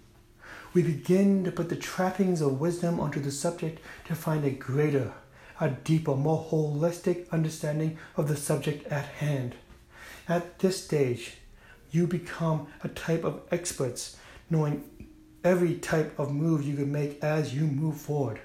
We 0.75 0.83
begin 0.83 1.45
to 1.45 1.53
put 1.53 1.69
the 1.69 1.77
trappings 1.77 2.41
of 2.41 2.61
wisdom 2.61 2.99
onto 2.99 3.21
the 3.21 3.31
subject 3.31 3.81
to 4.07 4.15
find 4.15 4.45
a 4.45 4.51
greater, 4.51 5.13
a 5.61 5.71
deeper, 5.71 6.17
more 6.17 6.45
holistic 6.51 7.31
understanding 7.31 7.99
of 8.17 8.29
the 8.29 8.37
subject 8.37 8.87
at 8.87 9.05
hand. 9.05 9.55
At 10.29 10.61
this 10.61 10.83
stage, 10.83 11.35
you 11.91 12.07
become 12.07 12.69
a 12.83 12.89
type 12.89 13.25
of 13.25 13.43
experts, 13.51 14.17
knowing 14.49 14.85
every 15.45 15.75
type 15.75 16.19
of 16.19 16.33
move 16.33 16.65
you 16.65 16.77
can 16.77 16.91
make 16.91 17.23
as 17.23 17.55
you 17.55 17.63
move 17.63 17.99
forward. 17.99 18.41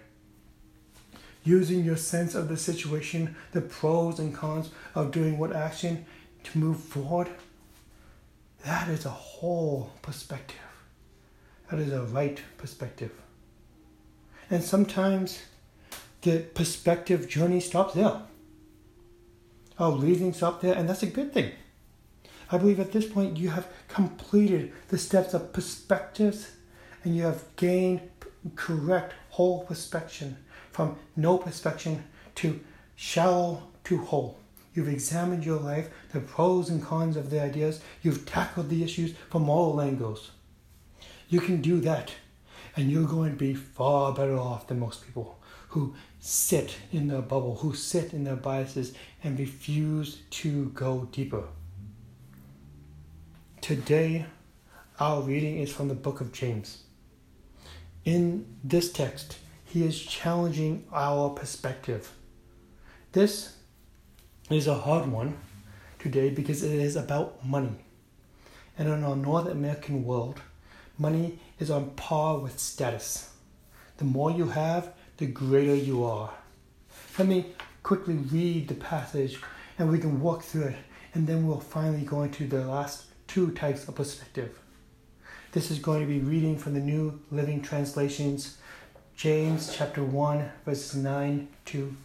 Using 1.44 1.86
your 1.86 1.96
sense 1.96 2.36
of 2.36 2.50
the 2.50 2.58
situation, 2.58 3.38
the 3.54 3.62
pros 3.62 4.20
and 4.20 4.36
cons 4.36 4.70
of 4.96 5.12
doing 5.12 5.38
what 5.38 5.56
action 5.56 6.06
to 6.52 6.58
move 6.58 6.80
forward, 6.80 7.30
that 8.66 8.88
is 8.90 9.06
a 9.06 9.10
whole 9.10 9.92
perspective. 10.02 10.58
That 11.70 11.80
is 11.80 11.92
a 11.92 12.04
right 12.04 12.42
perspective. 12.58 13.12
And 14.50 14.64
sometimes 14.64 15.42
the 16.22 16.40
perspective 16.40 17.28
journey 17.28 17.60
stops 17.60 17.94
there. 17.94 18.22
Our 19.78 19.92
reasoning 19.92 20.34
stops 20.34 20.62
there, 20.62 20.74
and 20.74 20.90
that's 20.90 21.04
a 21.04 21.08
good 21.08 21.34
thing. 21.34 21.52
I 22.50 22.58
believe 22.58 22.80
at 22.80 22.94
this 22.94 23.08
point 23.08 23.38
you 23.38 23.50
have 23.50 23.68
completed 23.90 24.72
the 24.88 24.98
steps 24.98 25.34
of 25.34 25.52
perspectives 25.52 26.52
and 27.04 27.16
you 27.16 27.24
have 27.24 27.44
gained 27.58 28.02
correct 28.56 29.14
whole 29.32 29.66
perspective 29.66 30.36
from 30.72 30.96
no 31.16 31.38
perspective 31.38 32.00
to 32.36 32.60
shallow 32.96 33.64
to 33.84 33.98
whole. 33.98 34.38
You've 34.78 34.90
examined 34.90 35.44
your 35.44 35.60
life, 35.60 35.90
the 36.14 36.20
pros 36.20 36.70
and 36.70 36.84
cons 36.84 37.18
of 37.18 37.32
the 37.32 37.42
ideas. 37.42 37.82
You've 38.04 38.28
tackled 38.28 38.70
the 38.70 38.84
issues 38.84 39.16
from 39.28 39.50
all 39.50 39.82
angles. 39.82 40.30
You 41.30 41.42
can 41.42 41.64
do 41.64 41.80
that, 41.80 42.12
and 42.76 42.92
you're 42.92 43.08
going 43.08 43.32
to 43.32 43.38
be 43.38 43.56
far 43.56 44.14
better 44.14 44.38
off 44.38 44.68
than 44.68 44.80
most 44.80 45.04
people 45.04 45.40
who 45.70 45.96
sit 46.20 46.78
in 46.92 47.08
their 47.08 47.24
bubble, 47.24 47.56
who 47.56 47.74
sit 47.74 48.14
in 48.14 48.24
their 48.24 48.36
biases, 48.36 48.94
and 49.24 49.40
refuse 49.40 50.20
to 50.30 50.66
go 50.76 51.10
deeper. 51.12 51.46
Today, 53.62 54.28
our 55.00 55.24
reading 55.24 55.58
is 55.58 55.72
from 55.72 55.88
the 55.88 55.96
book 55.96 56.22
of 56.22 56.32
James. 56.32 56.84
In 58.06 58.46
this 58.64 58.92
text, 58.92 59.40
he 59.66 59.84
is 59.84 60.00
challenging 60.00 60.86
our 60.94 61.32
perspective. 61.32 62.12
This 63.14 63.57
is 64.50 64.68
a 64.68 64.76
hard 64.76 65.12
one 65.12 65.38
today 66.00 66.30
because 66.30 66.64
it 66.64 66.72
is 66.72 66.96
about 66.96 67.46
money. 67.46 67.76
And 68.78 68.88
in 68.88 69.04
our 69.04 69.16
North 69.16 69.48
American 69.48 70.06
world, 70.06 70.40
money 70.98 71.40
is 71.60 71.70
on 71.70 71.90
par 71.92 72.38
with 72.40 72.58
status. 72.58 73.34
The 73.98 74.06
more 74.06 74.32
you 74.32 74.48
have, 74.48 74.94
the 75.18 75.26
greater 75.26 75.76
you 75.76 76.06
are. 76.06 76.32
Let 77.20 77.28
me 77.28 77.48
quickly 77.84 78.14
read 78.14 78.70
the 78.70 78.76
passage 78.76 79.40
and 79.78 79.92
we 79.92 80.00
can 80.00 80.22
walk 80.22 80.44
through 80.44 80.68
it, 80.68 80.78
and 81.14 81.28
then 81.28 81.46
we'll 81.46 81.60
finally 81.60 82.06
go 82.06 82.24
into 82.24 82.48
the 82.48 82.66
last 82.66 83.04
two 83.28 83.52
types 83.52 83.88
of 83.88 83.96
perspective. 83.96 84.58
This 85.52 85.72
is 85.72 85.80
going 85.80 86.02
to 86.02 86.08
be 86.08 86.20
reading 86.20 86.58
from 86.58 86.74
the 86.74 86.80
New 86.80 87.20
Living 87.32 87.62
Translations, 87.62 88.58
James 89.16 89.76
chapter 89.76 90.04
1, 90.04 90.50
verses 90.66 90.96
9 90.96 91.48
to 91.66 91.96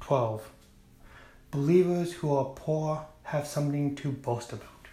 12. 0.00 0.50
Believers 1.52 2.14
who 2.14 2.34
are 2.34 2.46
poor 2.46 3.04
have 3.24 3.46
something 3.46 3.94
to 3.96 4.10
boast 4.10 4.54
about, 4.54 4.88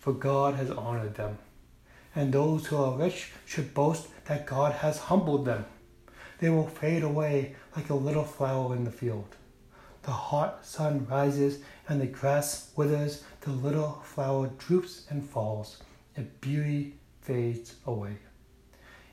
for 0.00 0.12
God 0.12 0.56
has 0.56 0.68
honored 0.68 1.14
them. 1.14 1.38
And 2.12 2.32
those 2.32 2.66
who 2.66 2.76
are 2.76 2.98
rich 2.98 3.30
should 3.44 3.72
boast 3.72 4.08
that 4.24 4.46
God 4.46 4.72
has 4.72 4.98
humbled 4.98 5.44
them. 5.44 5.64
They 6.40 6.50
will 6.50 6.66
fade 6.66 7.04
away 7.04 7.54
like 7.76 7.88
a 7.88 7.94
little 7.94 8.24
flower 8.24 8.74
in 8.74 8.82
the 8.82 8.90
field. 8.90 9.36
The 10.02 10.10
hot 10.10 10.66
sun 10.66 11.06
rises 11.08 11.60
and 11.88 12.00
the 12.00 12.06
grass 12.06 12.72
withers, 12.74 13.22
the 13.42 13.52
little 13.52 14.02
flower 14.02 14.50
droops 14.58 15.06
and 15.08 15.22
falls, 15.22 15.84
its 16.16 16.28
beauty 16.40 16.94
fades 17.20 17.76
away. 17.86 18.16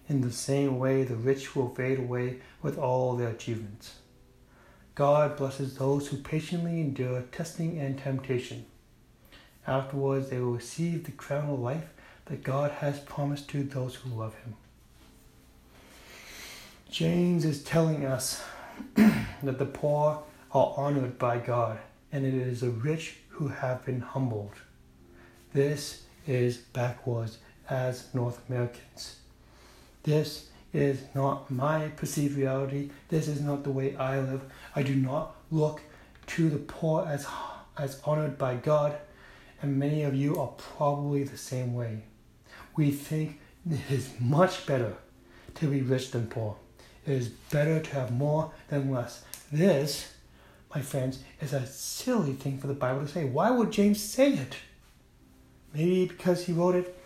In 0.09 0.21
the 0.21 0.31
same 0.31 0.79
way, 0.79 1.03
the 1.03 1.15
rich 1.15 1.55
will 1.55 1.69
fade 1.69 1.99
away 1.99 2.39
with 2.63 2.79
all 2.79 3.15
their 3.15 3.29
achievements. 3.29 3.97
God 4.95 5.38
blesses 5.38 5.77
those 5.77 6.08
who 6.08 6.17
patiently 6.17 6.79
endure 6.79 7.21
testing 7.32 7.79
and 7.79 7.97
temptation. 7.97 8.65
Afterwards, 9.65 10.29
they 10.29 10.39
will 10.39 10.53
receive 10.53 11.06
the 11.06 11.12
crown 11.12 11.49
of 11.49 11.60
life 11.60 11.89
that 12.25 12.43
God 12.43 12.71
has 12.71 12.99
promised 12.99 13.49
to 13.49 13.63
those 13.63 13.95
who 13.95 14.10
love 14.10 14.36
Him. 14.36 14.56
James 16.91 17.43
is 17.43 17.63
telling 17.63 18.06
us 18.06 18.43
that 18.95 19.58
the 19.58 19.65
poor 19.65 20.23
are 20.51 20.73
honored 20.77 21.17
by 21.17 21.39
God, 21.39 21.79
and 22.12 22.23
it 22.25 22.36
is 22.36 22.62
the 22.62 22.69
rich 22.69 23.17
who 23.29 23.47
have 23.47 23.84
been 23.86 24.01
humbled. 24.01 24.53
This 25.53 26.03
is 26.27 26.58
backwards 26.58 27.39
as 27.67 28.13
North 28.13 28.47
Americans. 28.47 29.17
This 30.03 30.49
is 30.73 31.03
not 31.13 31.49
my 31.51 31.89
perceived 31.89 32.36
reality. 32.36 32.89
This 33.09 33.27
is 33.27 33.39
not 33.39 33.63
the 33.63 33.71
way 33.71 33.95
I 33.95 34.19
live. 34.19 34.41
I 34.75 34.81
do 34.81 34.95
not 34.95 35.36
look 35.51 35.81
to 36.27 36.49
the 36.49 36.57
poor 36.57 37.05
as, 37.07 37.27
as 37.77 38.01
honored 38.03 38.38
by 38.38 38.55
God, 38.55 38.97
and 39.62 39.77
many 39.77 40.03
of 40.03 40.15
you 40.15 40.39
are 40.39 40.53
probably 40.57 41.23
the 41.23 41.38
same 41.38 41.73
way. 41.73 42.03
We 42.75 42.91
think 42.91 43.39
it 43.69 43.79
is 43.91 44.09
much 44.19 44.65
better 44.65 44.95
to 45.55 45.67
be 45.67 45.81
rich 45.81 46.12
than 46.12 46.27
poor. 46.27 46.57
It 47.05 47.13
is 47.13 47.29
better 47.29 47.79
to 47.79 47.89
have 47.91 48.12
more 48.12 48.51
than 48.69 48.91
less. 48.91 49.23
This, 49.51 50.13
my 50.73 50.81
friends, 50.81 51.19
is 51.39 51.53
a 51.53 51.67
silly 51.67 52.33
thing 52.33 52.57
for 52.57 52.67
the 52.67 52.73
Bible 52.73 53.01
to 53.01 53.07
say. 53.07 53.25
Why 53.25 53.51
would 53.51 53.71
James 53.71 54.01
say 54.01 54.33
it? 54.33 54.55
Maybe 55.73 56.07
because 56.07 56.45
he 56.45 56.53
wrote 56.53 56.75
it 56.75 56.97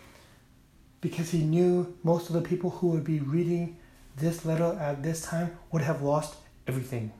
because 1.00 1.30
he 1.30 1.42
knew 1.42 1.96
most 2.02 2.28
of 2.28 2.34
the 2.34 2.42
people 2.42 2.70
who 2.70 2.88
would 2.88 3.04
be 3.04 3.20
reading 3.20 3.78
this 4.16 4.44
letter 4.44 4.76
at 4.80 5.02
this 5.02 5.22
time 5.22 5.56
would 5.70 5.82
have 5.82 6.02
lost 6.02 6.36
everything. 6.66 7.12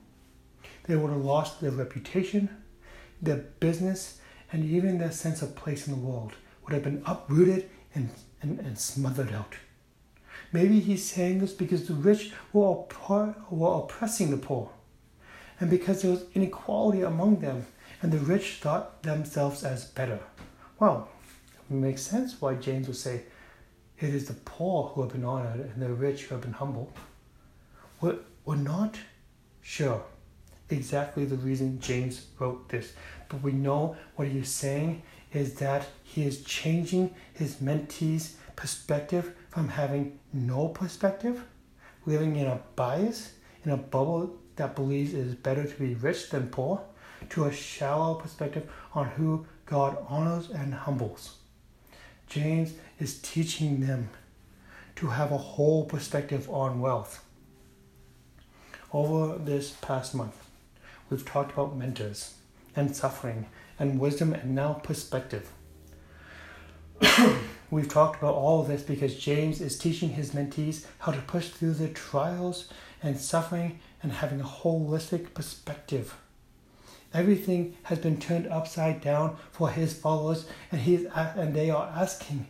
They 0.84 0.96
would 0.96 1.10
have 1.10 1.24
lost 1.24 1.60
their 1.60 1.70
reputation, 1.70 2.48
their 3.22 3.36
business, 3.60 4.20
and 4.52 4.64
even 4.64 4.98
their 4.98 5.12
sense 5.12 5.42
of 5.42 5.54
place 5.54 5.86
in 5.86 5.92
the 5.92 6.00
world 6.00 6.32
would 6.64 6.72
have 6.72 6.82
been 6.82 7.02
uprooted 7.06 7.68
and, 7.94 8.10
and, 8.42 8.58
and 8.60 8.78
smothered 8.78 9.32
out. 9.32 9.54
Maybe 10.52 10.80
he's 10.80 11.04
saying 11.04 11.40
this 11.40 11.52
because 11.52 11.86
the 11.86 11.94
rich 11.94 12.32
were, 12.52 12.74
oppor- 12.74 13.34
were 13.50 13.80
oppressing 13.80 14.30
the 14.30 14.38
poor, 14.38 14.70
and 15.60 15.68
because 15.68 16.02
there 16.02 16.10
was 16.10 16.24
inequality 16.34 17.02
among 17.02 17.40
them, 17.40 17.66
and 18.00 18.10
the 18.12 18.18
rich 18.18 18.54
thought 18.54 19.02
themselves 19.02 19.62
as 19.62 19.84
better. 19.84 20.20
Well, 20.78 21.08
it 21.68 21.74
makes 21.74 22.02
sense 22.02 22.40
why 22.40 22.54
James 22.54 22.86
would 22.86 22.96
say, 22.96 23.22
it 24.00 24.14
is 24.14 24.26
the 24.26 24.34
poor 24.34 24.88
who 24.88 25.02
have 25.02 25.12
been 25.12 25.24
honored 25.24 25.60
and 25.60 25.82
the 25.82 25.88
rich 25.88 26.24
who 26.24 26.34
have 26.34 26.42
been 26.42 26.52
humbled. 26.52 26.92
We're, 28.00 28.18
we're 28.44 28.56
not 28.56 28.96
sure 29.60 30.02
exactly 30.70 31.24
the 31.24 31.36
reason 31.36 31.80
James 31.80 32.26
wrote 32.38 32.68
this, 32.68 32.92
but 33.28 33.42
we 33.42 33.52
know 33.52 33.96
what 34.16 34.28
he 34.28 34.38
is 34.38 34.48
saying 34.48 35.02
is 35.32 35.54
that 35.54 35.86
he 36.04 36.24
is 36.24 36.42
changing 36.44 37.14
his 37.34 37.60
mentee's 37.60 38.36
perspective 38.56 39.34
from 39.50 39.68
having 39.68 40.18
no 40.32 40.68
perspective, 40.68 41.44
living 42.06 42.36
in 42.36 42.46
a 42.46 42.60
bias, 42.76 43.32
in 43.64 43.72
a 43.72 43.76
bubble 43.76 44.36
that 44.56 44.76
believes 44.76 45.12
it 45.12 45.20
is 45.20 45.34
better 45.34 45.64
to 45.64 45.74
be 45.76 45.94
rich 45.94 46.30
than 46.30 46.48
poor, 46.48 46.80
to 47.30 47.44
a 47.44 47.52
shallow 47.52 48.14
perspective 48.14 48.68
on 48.94 49.06
who 49.06 49.44
God 49.66 49.98
honors 50.08 50.50
and 50.50 50.72
humbles. 50.72 51.37
James 52.28 52.74
is 53.00 53.18
teaching 53.18 53.80
them 53.80 54.10
to 54.96 55.06
have 55.06 55.32
a 55.32 55.38
whole 55.38 55.84
perspective 55.86 56.48
on 56.50 56.80
wealth. 56.80 57.24
Over 58.92 59.38
this 59.38 59.70
past 59.80 60.14
month, 60.14 60.36
we've 61.08 61.24
talked 61.24 61.52
about 61.52 61.76
mentors 61.76 62.34
and 62.76 62.94
suffering 62.94 63.46
and 63.78 63.98
wisdom 63.98 64.34
and 64.34 64.54
now 64.54 64.74
perspective. 64.74 65.50
we've 67.70 67.88
talked 67.88 68.18
about 68.18 68.34
all 68.34 68.60
of 68.60 68.68
this 68.68 68.82
because 68.82 69.16
James 69.16 69.60
is 69.60 69.78
teaching 69.78 70.10
his 70.10 70.32
mentees 70.32 70.84
how 70.98 71.12
to 71.12 71.20
push 71.22 71.48
through 71.48 71.74
the 71.74 71.88
trials 71.88 72.68
and 73.02 73.18
suffering 73.18 73.78
and 74.02 74.12
having 74.12 74.40
a 74.40 74.44
holistic 74.44 75.32
perspective. 75.32 76.14
Everything 77.14 77.76
has 77.84 77.98
been 77.98 78.20
turned 78.20 78.46
upside 78.48 79.00
down 79.00 79.36
for 79.50 79.70
his 79.70 79.94
followers, 79.94 80.46
and 80.70 80.80
he 80.82 81.06
and 81.06 81.54
they 81.54 81.70
are 81.70 81.92
asking. 81.94 82.46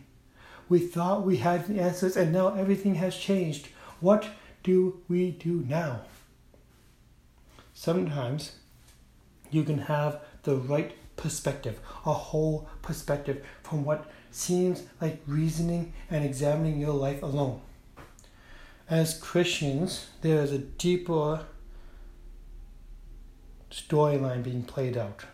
We 0.67 0.79
thought 0.79 1.25
we 1.25 1.37
had 1.37 1.67
the 1.67 1.79
answers, 1.79 2.17
and 2.17 2.31
now 2.31 2.53
everything 2.53 2.95
has 2.95 3.17
changed. 3.17 3.69
What 3.99 4.27
do 4.63 5.01
we 5.07 5.31
do 5.31 5.65
now? 5.67 6.01
Sometimes 7.73 8.53
you 9.49 9.63
can 9.63 9.79
have 9.79 10.19
the 10.43 10.55
right 10.55 10.93
perspective, 11.15 11.79
a 12.05 12.13
whole 12.13 12.69
perspective 12.81 13.45
from 13.63 13.83
what 13.83 14.09
seems 14.31 14.83
like 15.01 15.21
reasoning 15.25 15.93
and 16.09 16.23
examining 16.23 16.79
your 16.79 16.93
life 16.93 17.23
alone. 17.23 17.61
As 18.89 19.17
Christians, 19.19 20.07
there 20.21 20.41
is 20.41 20.51
a 20.51 20.59
deeper 20.59 21.45
storyline 23.71 24.43
being 24.43 24.63
played 24.63 24.97
out. 24.97 25.25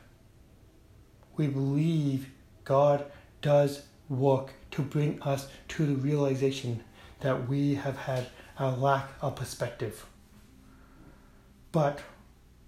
We 1.37 1.47
believe 1.47 2.29
God 2.63 3.05
does 3.41 3.83
work 4.09 4.53
to 4.71 4.81
bring 4.81 5.21
us 5.21 5.47
to 5.69 5.85
the 5.85 5.95
realization 5.95 6.83
that 7.21 7.47
we 7.47 7.75
have 7.75 7.97
had 7.97 8.27
a 8.57 8.71
lack 8.71 9.09
of 9.21 9.35
perspective. 9.35 10.05
But 11.71 11.99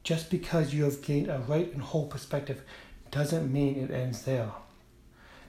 just 0.03 0.29
because 0.29 0.73
you 0.73 0.83
have 0.83 1.01
gained 1.01 1.29
a 1.29 1.39
right 1.47 1.71
and 1.71 1.81
whole 1.81 2.07
perspective 2.07 2.61
doesn't 3.11 3.51
mean 3.51 3.77
it 3.77 3.91
ends 3.91 4.23
there. 4.23 4.51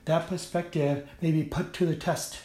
That 0.05 0.27
perspective 0.27 1.09
may 1.21 1.33
be 1.33 1.45
put 1.45 1.73
to 1.75 1.87
the 1.87 1.97
test, 1.97 2.39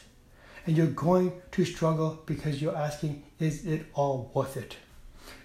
and 0.65 0.75
you're 0.75 0.87
going 0.87 1.33
to 1.51 1.65
struggle 1.65 2.21
because 2.25 2.61
you're 2.61 2.75
asking, 2.75 3.23
is 3.39 3.65
it 3.65 3.85
all 3.93 4.31
worth 4.33 4.57
it? 4.57 4.77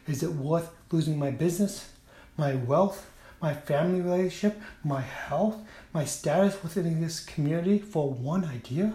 Is 0.06 0.22
it 0.22 0.32
worth 0.32 0.70
losing 0.90 1.18
my 1.18 1.30
business? 1.30 1.90
My 2.38 2.54
wealth, 2.54 3.10
my 3.42 3.52
family 3.52 4.00
relationship, 4.00 4.58
my 4.82 5.02
health, 5.02 5.56
my 5.92 6.04
status 6.04 6.62
within 6.62 7.02
this 7.02 7.20
community 7.20 7.78
for 7.78 8.10
one 8.10 8.44
idea? 8.44 8.94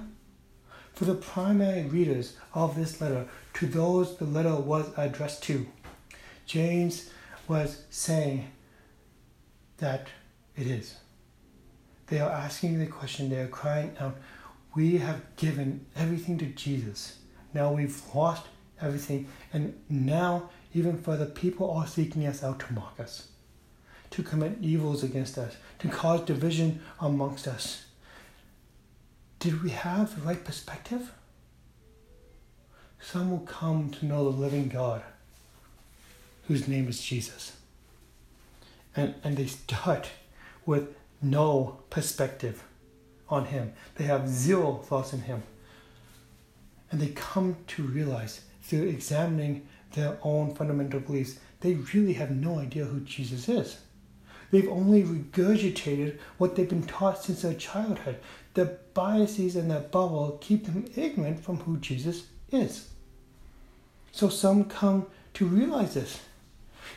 For 0.94 1.06
the 1.06 1.16
primary 1.16 1.84
readers 1.84 2.38
of 2.54 2.76
this 2.76 3.02
letter, 3.02 3.28
to 3.56 3.68
those 3.68 4.18
the 4.18 4.26
letter 4.26 4.56
was 4.56 4.90
addressed 4.98 5.44
to, 5.44 5.68
James 6.46 7.10
was 7.48 7.84
saying 7.90 8.50
that 9.78 10.08
it 10.56 10.68
is. 10.68 10.96
They 12.08 12.20
are 12.20 12.32
asking 12.32 12.80
the 12.80 12.88
question, 12.88 13.30
they 13.30 13.40
are 13.40 13.48
crying 13.48 13.96
out, 14.00 14.18
We 14.76 14.98
have 14.98 15.36
given 15.36 15.86
everything 15.96 16.38
to 16.40 16.46
Jesus. 16.46 17.18
Now 17.54 17.74
we've 17.74 18.02
lost 18.14 18.44
everything, 18.82 19.28
and 19.52 19.80
now 19.90 20.50
even 20.74 20.98
further, 21.02 21.26
people 21.26 21.72
are 21.72 21.88
seeking 21.88 22.26
us 22.26 22.44
out 22.44 22.60
to 22.62 22.74
mock 22.74 23.00
us 23.00 23.28
to 24.14 24.22
commit 24.22 24.60
evils 24.62 25.04
against 25.04 25.40
us, 25.40 25.56
to 25.80 25.88
cause 25.88 26.22
division 26.22 26.80
amongst 27.02 27.48
us. 27.48 27.86
Did 29.40 29.64
we 29.64 29.72
have 29.72 30.16
the 30.16 30.22
right 30.22 30.44
perspective? 30.44 31.12
Some 33.02 33.32
will 33.32 33.40
come 33.40 33.90
to 33.90 34.06
know 34.06 34.24
the 34.24 34.38
living 34.38 34.70
God, 34.70 35.02
whose 36.48 36.68
name 36.68 36.88
is 36.88 37.02
Jesus. 37.02 37.54
And, 38.96 39.16
and 39.24 39.36
they 39.36 39.48
start 39.48 40.12
with 40.64 40.96
no 41.20 41.80
perspective 41.90 42.64
on 43.30 43.46
Him, 43.46 43.74
they 43.96 44.04
have 44.04 44.30
zero 44.30 44.76
thoughts 44.76 45.12
in 45.12 45.22
Him. 45.22 45.42
And 46.92 47.02
they 47.02 47.08
come 47.08 47.58
to 47.66 47.82
realize 47.82 48.42
through 48.62 48.84
examining 48.84 49.68
their 49.94 50.20
own 50.22 50.54
fundamental 50.54 51.00
beliefs, 51.00 51.40
they 51.62 51.74
really 51.96 52.14
have 52.14 52.30
no 52.30 52.60
idea 52.60 52.86
who 52.86 53.00
Jesus 53.00 53.50
is. 53.50 53.78
They've 54.54 54.70
only 54.70 55.02
regurgitated 55.02 56.20
what 56.38 56.56
they've 56.56 56.70
been 56.70 56.84
taught 56.84 57.24
since 57.24 57.42
their 57.42 57.56
childhood. 57.56 58.18
Their 58.54 58.78
biases 58.94 59.56
and 59.56 59.72
their 59.72 59.80
bubble 59.80 60.38
keep 60.42 60.66
them 60.66 60.86
ignorant 60.96 61.44
from 61.44 61.62
who 61.62 61.78
Jesus 61.78 62.28
is. 62.52 62.90
So 64.12 64.30
some 64.30 64.66
come 64.66 65.08
to 65.34 65.48
realize 65.48 65.96
this. 65.96 66.20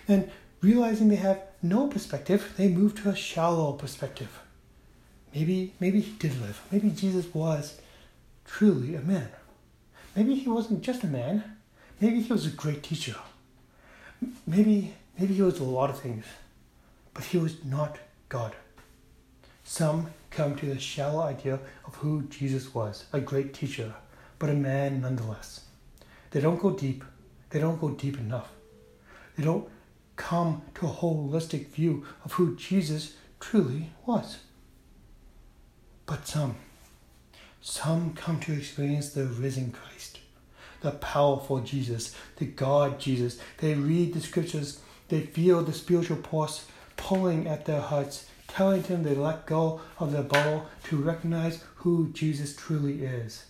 And 0.06 0.30
realizing 0.60 1.08
they 1.08 1.16
have 1.16 1.40
no 1.62 1.86
perspective, 1.86 2.52
they 2.58 2.68
move 2.68 2.94
to 2.96 3.08
a 3.08 3.16
shallow 3.16 3.72
perspective. 3.72 4.38
Maybe 5.34 5.72
maybe 5.80 6.02
he 6.02 6.12
did 6.12 6.38
live. 6.42 6.60
Maybe 6.70 6.90
Jesus 6.90 7.32
was 7.32 7.80
truly 8.44 8.94
a 8.96 9.00
man. 9.00 9.30
Maybe 10.14 10.34
he 10.34 10.50
wasn't 10.50 10.82
just 10.82 11.04
a 11.04 11.06
man. 11.06 11.56
Maybe 12.02 12.20
he 12.20 12.30
was 12.30 12.44
a 12.44 12.50
great 12.50 12.82
teacher. 12.82 13.16
Maybe 14.46 14.92
maybe 15.18 15.32
he 15.32 15.40
was 15.40 15.58
a 15.58 15.64
lot 15.64 15.88
of 15.88 15.98
things. 15.98 16.26
But 17.16 17.24
he 17.24 17.38
was 17.38 17.64
not 17.64 17.98
God. 18.28 18.54
Some 19.64 20.10
come 20.30 20.54
to 20.56 20.66
the 20.66 20.78
shallow 20.78 21.22
idea 21.22 21.58
of 21.86 21.94
who 21.94 22.24
Jesus 22.24 22.74
was, 22.74 23.06
a 23.10 23.20
great 23.20 23.54
teacher, 23.54 23.94
but 24.38 24.50
a 24.50 24.52
man 24.52 25.00
nonetheless. 25.00 25.62
They 26.30 26.42
don't 26.42 26.60
go 26.60 26.72
deep. 26.72 27.02
They 27.48 27.58
don't 27.58 27.80
go 27.80 27.88
deep 27.88 28.18
enough. 28.18 28.50
They 29.34 29.44
don't 29.44 29.66
come 30.16 30.60
to 30.74 30.86
a 30.88 30.90
holistic 30.90 31.68
view 31.68 32.04
of 32.22 32.34
who 32.34 32.54
Jesus 32.54 33.14
truly 33.40 33.92
was. 34.04 34.36
But 36.04 36.26
some, 36.26 36.56
some 37.62 38.12
come 38.12 38.40
to 38.40 38.52
experience 38.52 39.08
the 39.08 39.24
risen 39.24 39.72
Christ, 39.72 40.18
the 40.82 40.90
powerful 40.90 41.60
Jesus, 41.60 42.14
the 42.36 42.44
God 42.44 43.00
Jesus. 43.00 43.40
They 43.56 43.72
read 43.72 44.12
the 44.12 44.20
scriptures, 44.20 44.80
they 45.08 45.22
feel 45.22 45.62
the 45.62 45.72
spiritual 45.72 46.18
force 46.18 46.66
pulling 46.96 47.46
at 47.46 47.64
their 47.64 47.80
hearts, 47.80 48.26
telling 48.48 48.82
them 48.82 49.02
they 49.02 49.14
let 49.14 49.46
go 49.46 49.80
of 49.98 50.12
their 50.12 50.22
bubble 50.22 50.66
to 50.84 50.96
recognize 50.96 51.62
who 51.76 52.08
Jesus 52.12 52.54
truly 52.56 53.04
is. 53.04 53.46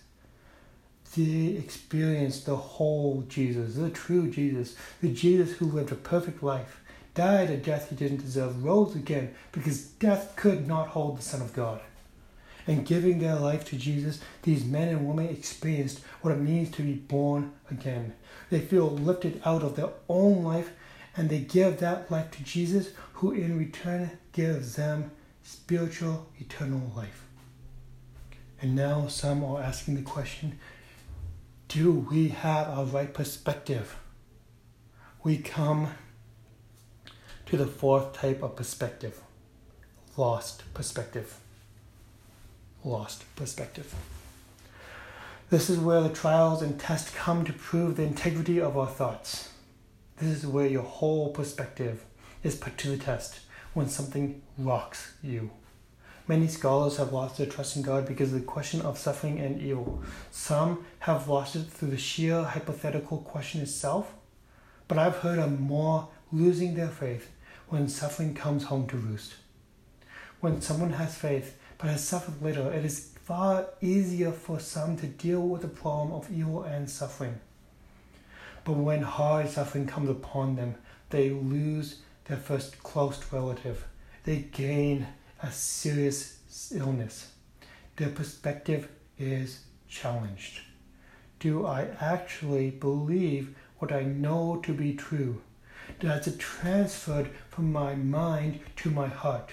They 1.15 1.57
experience 1.57 2.41
the 2.41 2.55
whole 2.55 3.23
Jesus, 3.27 3.75
the 3.75 3.89
true 3.89 4.29
Jesus, 4.29 4.75
the 5.01 5.09
Jesus 5.09 5.57
who 5.57 5.65
lived 5.65 5.91
a 5.91 5.95
perfect 5.95 6.43
life, 6.43 6.81
died 7.15 7.49
a 7.49 7.57
death 7.57 7.89
he 7.89 7.95
didn't 7.95 8.21
deserve, 8.21 8.63
rose 8.63 8.95
again 8.95 9.33
because 9.51 9.81
death 9.81 10.35
could 10.35 10.67
not 10.67 10.89
hold 10.89 11.17
the 11.17 11.23
Son 11.23 11.41
of 11.41 11.53
God. 11.53 11.81
And 12.67 12.85
giving 12.85 13.19
their 13.19 13.37
life 13.37 13.63
to 13.69 13.77
Jesus, 13.77 14.19
these 14.43 14.65
men 14.65 14.89
and 14.89 15.07
women 15.07 15.29
experienced 15.29 16.01
what 16.21 16.33
it 16.33 16.39
means 16.39 16.69
to 16.71 16.83
be 16.83 16.93
born 16.93 17.53
again. 17.71 18.13
They 18.49 18.59
feel 18.59 18.89
lifted 18.89 19.41
out 19.45 19.63
of 19.63 19.75
their 19.77 19.89
own 20.09 20.43
life 20.43 20.71
and 21.17 21.29
they 21.29 21.39
give 21.39 21.79
that 21.79 22.09
life 22.09 22.31
to 22.31 22.43
Jesus, 22.43 22.91
who 23.13 23.31
in 23.31 23.57
return 23.57 24.11
gives 24.31 24.75
them 24.75 25.11
spiritual 25.43 26.27
eternal 26.39 26.91
life. 26.95 27.25
And 28.61 28.75
now 28.75 29.07
some 29.07 29.43
are 29.43 29.61
asking 29.61 29.95
the 29.95 30.01
question 30.01 30.59
do 31.67 31.91
we 31.91 32.29
have 32.29 32.69
a 32.77 32.85
right 32.85 33.13
perspective? 33.13 33.97
We 35.23 35.37
come 35.37 35.89
to 37.47 37.57
the 37.57 37.67
fourth 37.67 38.13
type 38.13 38.41
of 38.41 38.55
perspective 38.55 39.21
lost 40.17 40.63
perspective. 40.73 41.39
Lost 42.83 43.23
perspective. 43.35 43.93
This 45.49 45.69
is 45.69 45.77
where 45.77 46.01
the 46.01 46.09
trials 46.09 46.61
and 46.61 46.79
tests 46.79 47.11
come 47.15 47.45
to 47.45 47.53
prove 47.53 47.95
the 47.95 48.03
integrity 48.03 48.59
of 48.59 48.77
our 48.77 48.87
thoughts. 48.87 49.49
This 50.19 50.43
is 50.43 50.47
where 50.47 50.65
your 50.65 50.83
whole 50.83 51.29
perspective 51.29 52.03
is 52.41 52.55
put 52.55 52.75
to 52.79 52.89
the 52.89 52.97
test 52.97 53.41
when 53.75 53.87
something 53.87 54.41
rocks 54.57 55.13
you. 55.21 55.51
Many 56.27 56.47
scholars 56.47 56.97
have 56.97 57.13
lost 57.13 57.37
their 57.37 57.45
trust 57.45 57.75
in 57.75 57.83
God 57.83 58.07
because 58.07 58.33
of 58.33 58.39
the 58.39 58.45
question 58.45 58.81
of 58.81 58.97
suffering 58.97 59.39
and 59.39 59.61
evil. 59.61 60.01
Some 60.31 60.85
have 60.99 61.29
lost 61.29 61.55
it 61.55 61.67
through 61.67 61.91
the 61.91 61.99
sheer 61.99 62.41
hypothetical 62.41 63.19
question 63.19 63.61
itself, 63.61 64.11
but 64.87 64.97
I've 64.97 65.17
heard 65.17 65.37
of 65.37 65.59
more 65.59 66.09
losing 66.31 66.73
their 66.73 66.89
faith 66.89 67.29
when 67.69 67.87
suffering 67.87 68.33
comes 68.33 68.63
home 68.63 68.87
to 68.87 68.97
roost. 68.97 69.35
When 70.39 70.61
someone 70.61 70.93
has 70.93 71.15
faith 71.15 71.59
but 71.77 71.91
has 71.91 72.03
suffered 72.03 72.41
little, 72.41 72.69
it 72.69 72.83
is 72.83 73.11
far 73.23 73.67
easier 73.81 74.31
for 74.31 74.59
some 74.59 74.97
to 74.97 75.05
deal 75.05 75.41
with 75.41 75.61
the 75.61 75.67
problem 75.67 76.11
of 76.11 76.31
evil 76.31 76.63
and 76.63 76.89
suffering. 76.89 77.39
But 78.67 78.75
when 78.75 79.01
hard 79.01 79.47
suffering 79.47 79.87
comes 79.87 80.09
upon 80.09 80.57
them, 80.57 80.75
they 81.09 81.29
lose 81.29 82.01
their 82.25 82.35
first 82.35 82.83
close 82.83 83.17
relative. 83.31 83.87
They 84.25 84.39
gain 84.39 85.07
a 85.41 85.53
serious 85.53 86.39
illness. 86.75 87.31
Their 87.95 88.09
perspective 88.09 88.89
is 89.17 89.61
challenged. 89.87 90.59
Do 91.39 91.65
I 91.65 91.87
actually 92.01 92.71
believe 92.71 93.55
what 93.77 93.93
I 93.93 94.01
know 94.01 94.59
to 94.63 94.73
be 94.73 94.95
true? 94.95 95.41
Does 96.01 96.27
it 96.27 96.37
transferred 96.37 97.29
from 97.49 97.71
my 97.71 97.95
mind 97.95 98.59
to 98.83 98.89
my 98.89 99.07
heart? 99.07 99.51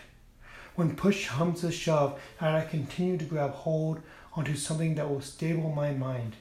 When 0.74 0.96
push 0.96 1.28
comes 1.28 1.60
to 1.60 1.70
shove, 1.70 2.20
and 2.40 2.56
I 2.56 2.64
continue 2.64 3.16
to 3.18 3.24
grab 3.24 3.52
hold 3.52 4.02
onto 4.32 4.56
something 4.56 4.96
that 4.96 5.08
will 5.08 5.20
stable 5.20 5.70
my 5.70 5.92
mind, 5.92 6.34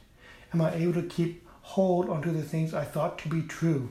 am 0.52 0.62
I 0.62 0.74
able 0.74 0.94
to 0.94 1.04
keep 1.04 1.43
hold 1.64 2.10
onto 2.10 2.32
the 2.32 2.44
things 2.44 2.74
I 2.74 2.84
thought 2.84 3.18
to 3.20 3.30
be 3.30 3.42
true? 3.42 3.90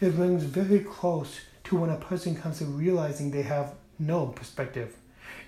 It 0.00 0.14
rings 0.14 0.44
very 0.44 0.80
close 0.80 1.40
to 1.64 1.76
when 1.76 1.90
a 1.90 1.96
person 1.96 2.36
comes 2.36 2.58
to 2.58 2.64
realizing 2.64 3.30
they 3.30 3.42
have 3.42 3.74
no 3.98 4.26
perspective. 4.26 4.96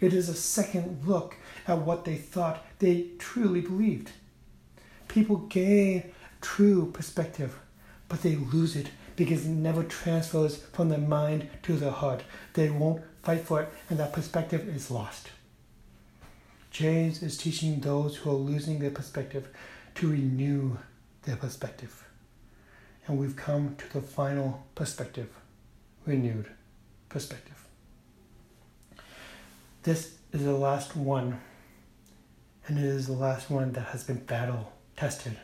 It 0.01 0.13
is 0.13 0.29
a 0.29 0.35
second 0.35 1.07
look 1.07 1.37
at 1.67 1.79
what 1.79 2.05
they 2.05 2.17
thought 2.17 2.65
they 2.79 3.07
truly 3.19 3.61
believed. 3.61 4.11
People 5.09 5.37
gain 5.37 6.13
true 6.41 6.91
perspective, 6.93 7.59
but 8.09 8.23
they 8.23 8.37
lose 8.37 8.77
it 8.77 8.91
because 9.17 9.47
it 9.47 9.51
never 9.51 9.85
transfers 9.85 10.57
from 10.57 10.89
their 10.89 10.99
mind 10.99 11.49
to 11.63 11.77
their 11.77 11.91
heart. 11.91 12.23
They 12.55 12.71
won't 12.71 13.03
fight 13.23 13.43
for 13.43 13.63
it, 13.63 13.73
and 13.89 13.99
that 13.99 14.13
perspective 14.13 14.69
is 14.69 14.91
lost. 14.91 15.29
James 16.71 17.23
is 17.23 17.37
teaching 17.37 17.81
those 17.81 18.17
who 18.17 18.31
are 18.31 18.35
losing 18.35 18.81
their 18.81 18.91
perspective 18.91 19.49
to 19.95 20.11
renew 20.11 20.77
their 21.25 21.37
perspective. 21.37 22.05
And 23.07 23.19
we've 23.19 23.37
come 23.37 23.77
to 23.77 23.93
the 23.93 24.01
final 24.01 24.65
perspective 24.75 25.29
renewed 26.07 26.47
perspective. 27.09 27.67
This 29.83 30.17
is 30.33 30.45
the 30.45 30.53
last 30.53 30.97
one, 30.97 31.41
and 32.67 32.79
it 32.79 32.85
is 32.85 33.07
the 33.07 33.13
last 33.13 33.51
one 33.51 33.73
that 33.73 33.89
has 33.89 34.05
been 34.05 34.19
battle 34.19 34.73
tested. 34.97 35.37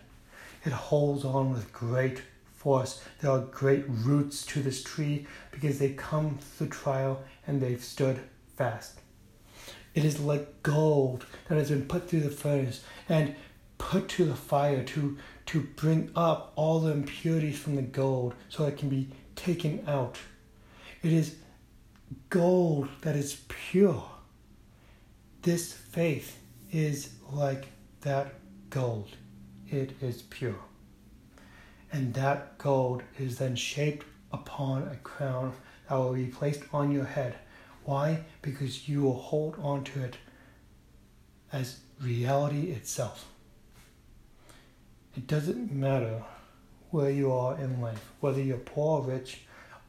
It 0.64 0.72
holds 0.72 1.24
on 1.24 1.52
with 1.52 1.72
great 1.72 2.22
force. 2.54 3.02
There 3.20 3.30
are 3.30 3.40
great 3.40 3.84
roots 3.88 4.44
to 4.46 4.62
this 4.62 4.82
tree 4.82 5.26
because 5.50 5.78
they 5.78 5.90
come 5.90 6.38
through 6.38 6.68
trial 6.68 7.22
and 7.46 7.60
they've 7.60 7.82
stood 7.82 8.20
fast. 8.56 9.00
It 9.94 10.04
is 10.04 10.20
like 10.20 10.62
gold 10.62 11.26
that 11.48 11.56
has 11.56 11.70
been 11.70 11.86
put 11.86 12.08
through 12.08 12.20
the 12.20 12.30
furnace 12.30 12.84
and 13.08 13.34
put 13.80 14.08
to 14.08 14.26
the 14.26 14.36
fire 14.36 14.84
to, 14.84 15.16
to 15.46 15.60
bring 15.62 16.10
up 16.14 16.52
all 16.54 16.80
the 16.80 16.92
impurities 16.92 17.58
from 17.58 17.76
the 17.76 17.82
gold 17.82 18.34
so 18.50 18.66
it 18.66 18.76
can 18.76 18.90
be 18.90 19.08
taken 19.34 19.82
out. 19.88 20.18
It 21.02 21.12
is 21.12 21.36
gold 22.28 22.88
that 23.00 23.16
is 23.16 23.40
pure. 23.48 24.04
This 25.40 25.72
faith 25.72 26.38
is 26.70 27.14
like 27.32 27.68
that 28.02 28.34
gold. 28.68 29.08
It 29.66 29.94
is 30.02 30.22
pure. 30.22 30.60
And 31.90 32.12
that 32.14 32.58
gold 32.58 33.02
is 33.18 33.38
then 33.38 33.56
shaped 33.56 34.06
upon 34.30 34.82
a 34.88 34.96
crown 34.96 35.54
that 35.88 35.96
will 35.96 36.12
be 36.12 36.26
placed 36.26 36.62
on 36.74 36.92
your 36.92 37.06
head. 37.06 37.34
Why? 37.84 38.24
Because 38.42 38.90
you 38.90 39.00
will 39.00 39.18
hold 39.18 39.56
on 39.58 39.84
to 39.84 40.04
it 40.04 40.18
as 41.50 41.80
reality 41.98 42.72
itself. 42.72 43.29
It 45.16 45.26
doesn't 45.26 45.72
matter 45.72 46.22
where 46.90 47.10
you 47.10 47.32
are 47.32 47.58
in 47.58 47.80
life, 47.80 48.12
whether 48.20 48.40
you're 48.40 48.58
poor 48.58 49.00
or 49.00 49.06
rich, 49.06 49.42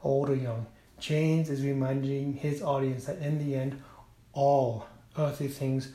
old 0.03 0.29
or 0.29 0.35
young. 0.35 0.65
James 0.99 1.49
is 1.49 1.63
reminding 1.63 2.33
his 2.33 2.61
audience 2.61 3.05
that 3.05 3.19
in 3.19 3.37
the 3.39 3.55
end, 3.55 3.81
all 4.33 4.87
earthly 5.17 5.47
things 5.47 5.89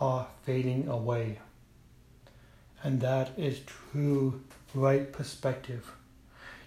are 0.00 0.26
fading 0.42 0.88
away. 0.88 1.38
And 2.82 3.00
that 3.00 3.38
is 3.38 3.60
true 3.60 4.42
right 4.74 5.12
perspective. 5.12 5.90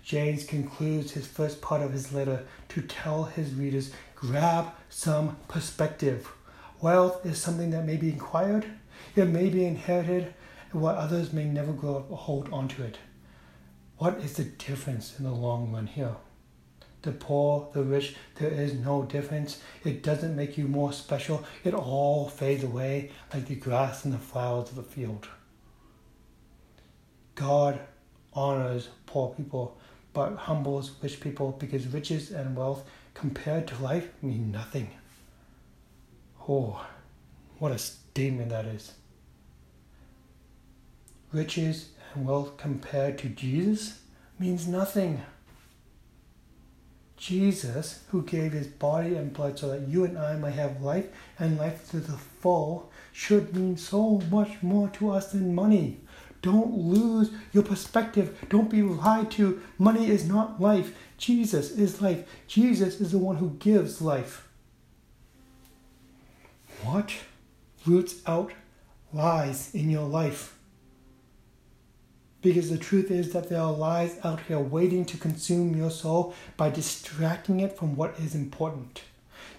James 0.03 0.43
concludes 0.43 1.11
his 1.11 1.25
first 1.25 1.61
part 1.61 1.81
of 1.81 1.93
his 1.93 2.11
letter 2.11 2.45
to 2.69 2.81
tell 2.81 3.23
his 3.23 3.53
readers 3.53 3.91
grab 4.15 4.67
some 4.89 5.37
perspective. 5.47 6.29
Wealth 6.81 7.25
is 7.25 7.37
something 7.39 7.71
that 7.71 7.85
may 7.85 7.95
be 7.95 8.09
acquired, 8.09 8.65
it 9.15 9.25
may 9.25 9.49
be 9.49 9.65
inherited, 9.65 10.33
what 10.73 10.95
others 10.95 11.33
may 11.33 11.45
never 11.45 11.71
grow 11.71 11.97
up 11.97 12.11
or 12.11 12.17
hold 12.17 12.51
onto 12.51 12.83
it. 12.83 12.97
What 13.97 14.17
is 14.17 14.33
the 14.33 14.43
difference 14.43 15.17
in 15.17 15.25
the 15.25 15.31
long 15.31 15.71
run 15.71 15.87
here? 15.87 16.15
The 17.03 17.11
poor, 17.11 17.69
the 17.73 17.83
rich, 17.83 18.15
there 18.35 18.49
is 18.49 18.73
no 18.73 19.03
difference. 19.03 19.61
It 19.83 20.03
doesn't 20.03 20.35
make 20.35 20.57
you 20.57 20.67
more 20.67 20.93
special. 20.93 21.43
It 21.63 21.73
all 21.73 22.29
fades 22.29 22.63
away 22.63 23.11
like 23.33 23.45
the 23.47 23.55
grass 23.55 24.05
and 24.05 24.13
the 24.13 24.17
flowers 24.17 24.69
of 24.69 24.75
the 24.75 24.83
field. 24.83 25.27
God 27.35 27.79
honors 28.33 28.89
poor 29.05 29.33
people, 29.35 29.77
but 30.13 30.35
humbles 30.35 30.91
rich 31.01 31.19
people 31.19 31.55
because 31.59 31.87
riches 31.87 32.31
and 32.31 32.55
wealth 32.55 32.85
compared 33.13 33.67
to 33.67 33.83
life 33.83 34.09
mean 34.21 34.51
nothing. 34.51 34.89
Oh, 36.47 36.85
what 37.59 37.71
a 37.71 37.77
statement 37.77 38.49
that 38.49 38.65
is. 38.65 38.93
Riches 41.33 41.89
and 42.13 42.27
wealth 42.27 42.57
compared 42.57 43.17
to 43.17 43.27
Jesus 43.27 44.01
means 44.37 44.67
nothing. 44.67 45.21
Jesus, 47.17 48.03
who 48.09 48.21
gave 48.21 48.51
his 48.51 48.67
body 48.67 49.15
and 49.15 49.33
blood 49.33 49.57
so 49.57 49.69
that 49.69 49.87
you 49.87 50.03
and 50.03 50.17
I 50.17 50.35
might 50.35 50.51
have 50.51 50.81
life 50.81 51.07
and 51.39 51.57
life 51.57 51.89
to 51.91 51.97
the 51.97 52.17
full, 52.17 52.91
should 53.11 53.55
mean 53.55 53.77
so 53.77 54.21
much 54.29 54.61
more 54.61 54.89
to 54.89 55.09
us 55.09 55.31
than 55.31 55.55
money. 55.55 56.01
Don't 56.43 56.73
lose 56.73 57.31
your 57.53 57.63
perspective. 57.63 58.37
Don't 58.49 58.69
be 58.69 58.81
lied 58.81 59.31
to. 59.31 59.61
Money 59.77 60.09
is 60.09 60.27
not 60.27 60.59
life. 60.59 60.93
Jesus 61.17 61.71
is 61.71 62.01
life. 62.01 62.27
Jesus 62.47 62.99
is 62.99 63.11
the 63.11 63.17
one 63.17 63.37
who 63.37 63.51
gives 63.51 64.01
life. 64.01 64.49
What 66.83 67.13
roots 67.85 68.15
out 68.27 68.51
lies 69.13 69.73
in 69.73 69.89
your 69.89 70.07
life? 70.07 70.57
Because 72.43 72.69
the 72.69 72.77
truth 72.77 73.09
is 73.09 73.31
that 73.31 73.47
there 73.47 73.61
are 73.61 73.71
lies 73.71 74.17
out 74.21 74.41
here 74.41 74.59
waiting 74.59 75.05
to 75.05 75.17
consume 75.17 75.77
your 75.77 75.89
soul 75.89 76.35
by 76.57 76.69
distracting 76.69 77.61
it 77.61 77.77
from 77.77 77.95
what 77.95 78.19
is 78.19 78.35
important. 78.35 79.01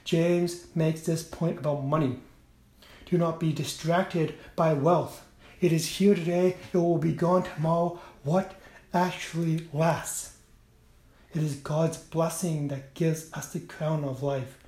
James 0.05 0.67
makes 0.75 1.01
this 1.01 1.23
point 1.23 1.59
about 1.59 1.83
money. 1.83 2.19
Do 3.07 3.17
not 3.17 3.41
be 3.41 3.55
distracted 3.55 4.35
by 4.55 4.75
wealth. 4.75 5.25
It 5.63 5.73
is 5.73 5.97
here 5.97 6.15
today, 6.15 6.59
it 6.75 6.77
will 6.77 6.99
be 6.99 7.15
gone 7.15 7.45
tomorrow. 7.45 7.99
What 8.23 8.55
actually 8.93 9.67
lasts? 9.73 10.37
It 11.35 11.43
is 11.43 11.57
God's 11.57 11.97
blessing 11.97 12.69
that 12.69 12.93
gives 12.93 13.33
us 13.33 13.51
the 13.53 13.61
crown 13.61 14.05
of 14.05 14.23
life. 14.23 14.59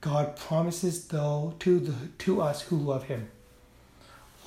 God 0.00 0.36
promises 0.36 1.08
though 1.08 1.54
to 1.58 1.80
the, 1.80 1.94
to 2.18 2.40
us 2.40 2.62
who 2.62 2.76
love 2.76 3.04
him. 3.04 3.30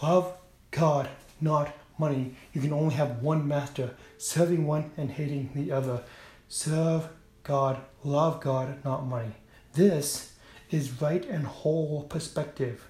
Love 0.01 0.33
God, 0.71 1.09
not 1.41 1.73
money. 1.99 2.35
You 2.53 2.61
can 2.61 2.73
only 2.73 2.95
have 2.95 3.21
one 3.21 3.47
master, 3.47 3.95
serving 4.17 4.65
one 4.65 4.91
and 4.97 5.11
hating 5.11 5.51
the 5.53 5.71
other. 5.71 6.03
Serve 6.47 7.09
God, 7.43 7.79
love 8.03 8.41
God, 8.41 8.83
not 8.83 9.05
money. 9.05 9.33
This 9.73 10.33
is 10.69 11.01
right 11.01 11.25
and 11.25 11.45
whole 11.45 12.03
perspective. 12.03 12.87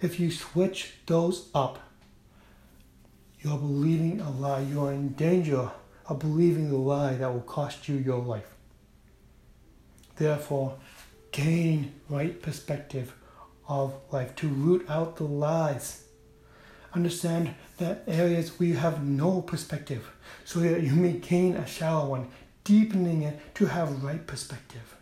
If 0.00 0.20
you 0.20 0.30
switch 0.30 0.94
those 1.06 1.48
up, 1.54 1.78
you're 3.40 3.58
believing 3.58 4.20
a 4.20 4.30
lie. 4.30 4.60
You 4.60 4.84
are 4.84 4.92
in 4.92 5.14
danger 5.14 5.70
of 6.06 6.18
believing 6.18 6.70
the 6.70 6.76
lie 6.76 7.14
that 7.14 7.32
will 7.32 7.40
cost 7.40 7.88
you 7.88 7.96
your 7.96 8.22
life. 8.22 8.54
Therefore, 10.16 10.76
gain 11.32 11.92
right 12.08 12.40
perspective 12.40 13.14
of 13.66 13.94
life 14.12 14.36
to 14.36 14.48
root 14.48 14.84
out 14.88 15.16
the 15.16 15.24
lies 15.24 16.03
understand 16.94 17.54
that 17.78 18.04
areas 18.06 18.58
where 18.58 18.68
you 18.68 18.76
have 18.76 19.04
no 19.04 19.42
perspective 19.42 20.10
so 20.44 20.60
that 20.60 20.82
you 20.82 20.92
may 20.92 21.12
gain 21.12 21.56
a 21.56 21.66
shallow 21.66 22.10
one, 22.10 22.28
deepening 22.62 23.22
it 23.22 23.54
to 23.54 23.66
have 23.66 24.02
right 24.02 24.26
perspective. 24.26 24.96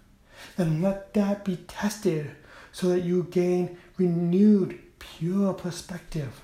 Then 0.57 0.83
let 0.83 1.15
that 1.15 1.45
be 1.45 1.57
tested 1.57 2.31
so 2.73 2.89
that 2.89 3.01
you 3.01 3.25
gain 3.31 3.79
renewed, 3.97 4.79
pure 4.99 5.53
perspective, 5.53 6.41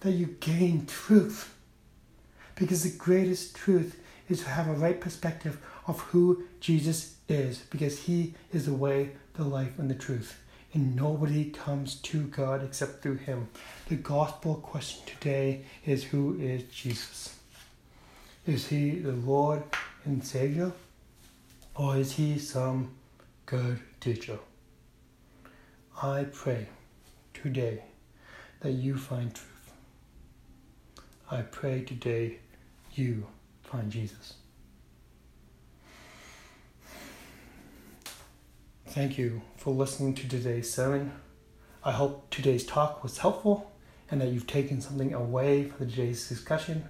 that 0.00 0.12
you 0.12 0.36
gain 0.40 0.86
truth. 0.86 1.54
Because 2.54 2.82
the 2.82 2.96
greatest 2.96 3.56
truth 3.56 4.00
is 4.28 4.40
to 4.40 4.48
have 4.48 4.68
a 4.68 4.72
right 4.72 5.00
perspective 5.00 5.58
of 5.86 6.00
who 6.00 6.44
Jesus 6.60 7.16
is, 7.28 7.58
because 7.70 8.00
he 8.00 8.34
is 8.52 8.66
the 8.66 8.72
way, 8.72 9.12
the 9.34 9.44
life, 9.44 9.78
and 9.78 9.90
the 9.90 9.94
truth 9.94 10.38
and 10.74 10.94
nobody 10.94 11.50
comes 11.50 11.96
to 11.96 12.24
God 12.24 12.62
except 12.62 13.02
through 13.02 13.16
Him. 13.16 13.48
The 13.88 13.96
gospel 13.96 14.56
question 14.56 15.02
today 15.06 15.64
is 15.84 16.04
Who 16.04 16.38
is 16.38 16.64
Jesus? 16.64 17.36
Is 18.46 18.66
He 18.66 18.98
the 18.98 19.12
Lord 19.12 19.62
and 20.04 20.24
Savior? 20.24 20.72
Or 21.74 21.96
is 21.96 22.12
He 22.12 22.38
some 22.38 22.90
good 23.46 23.80
teacher? 24.00 24.38
I 26.02 26.26
pray 26.32 26.68
today 27.34 27.82
that 28.60 28.72
you 28.72 28.96
find 28.96 29.34
truth. 29.34 29.72
I 31.30 31.42
pray 31.42 31.82
today 31.82 32.38
you 32.94 33.26
find 33.62 33.90
Jesus. 33.90 34.37
Thank 38.90 39.18
you 39.18 39.42
for 39.58 39.74
listening 39.74 40.14
to 40.14 40.26
today's 40.26 40.72
sermon. 40.72 41.12
I 41.84 41.92
hope 41.92 42.30
today's 42.30 42.64
talk 42.64 43.02
was 43.02 43.18
helpful 43.18 43.70
and 44.10 44.18
that 44.18 44.28
you've 44.28 44.46
taken 44.46 44.80
something 44.80 45.12
away 45.12 45.64
for 45.64 45.84
today's 45.84 46.26
discussion. 46.26 46.88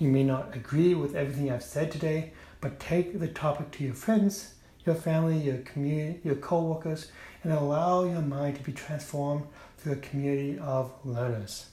You 0.00 0.08
may 0.08 0.24
not 0.24 0.56
agree 0.56 0.92
with 0.94 1.14
everything 1.14 1.52
I've 1.52 1.62
said 1.62 1.92
today, 1.92 2.32
but 2.60 2.80
take 2.80 3.20
the 3.20 3.28
topic 3.28 3.70
to 3.72 3.84
your 3.84 3.94
friends, 3.94 4.54
your 4.84 4.96
family, 4.96 5.38
your 5.38 5.58
community, 5.58 6.18
your 6.24 6.34
co-workers, 6.34 7.12
and 7.44 7.52
allow 7.52 8.02
your 8.02 8.22
mind 8.22 8.56
to 8.56 8.64
be 8.64 8.72
transformed 8.72 9.44
through 9.78 9.92
a 9.92 9.96
community 9.96 10.58
of 10.58 10.90
learners. 11.04 11.66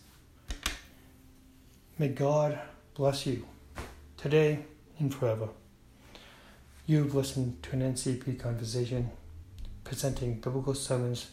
May 1.98 2.10
God 2.10 2.60
bless 2.94 3.26
you 3.26 3.44
today 4.18 4.60
and 5.00 5.14
forever. 5.14 5.50
You've 6.86 7.16
listened 7.16 7.64
to 7.64 7.72
an 7.72 7.82
NCP 7.82 8.40
conversation 8.40 9.10
presenting 9.88 10.36
biblical 10.36 10.74
sermons 10.74 11.28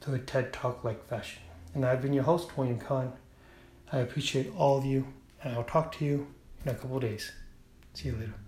through 0.00 0.14
a 0.14 0.18
TED 0.18 0.52
Talk 0.52 0.82
like 0.82 1.06
fashion. 1.08 1.40
And 1.74 1.86
I've 1.86 2.02
been 2.02 2.12
your 2.12 2.24
host, 2.24 2.58
William 2.58 2.78
Kahn. 2.78 3.12
I 3.92 3.98
appreciate 3.98 4.50
all 4.56 4.78
of 4.78 4.84
you, 4.84 5.06
and 5.42 5.54
I'll 5.54 5.64
talk 5.64 5.92
to 5.98 6.04
you 6.04 6.26
in 6.64 6.72
a 6.72 6.74
couple 6.74 6.96
of 6.96 7.02
days. 7.02 7.30
See 7.94 8.08
you 8.08 8.16
later. 8.16 8.43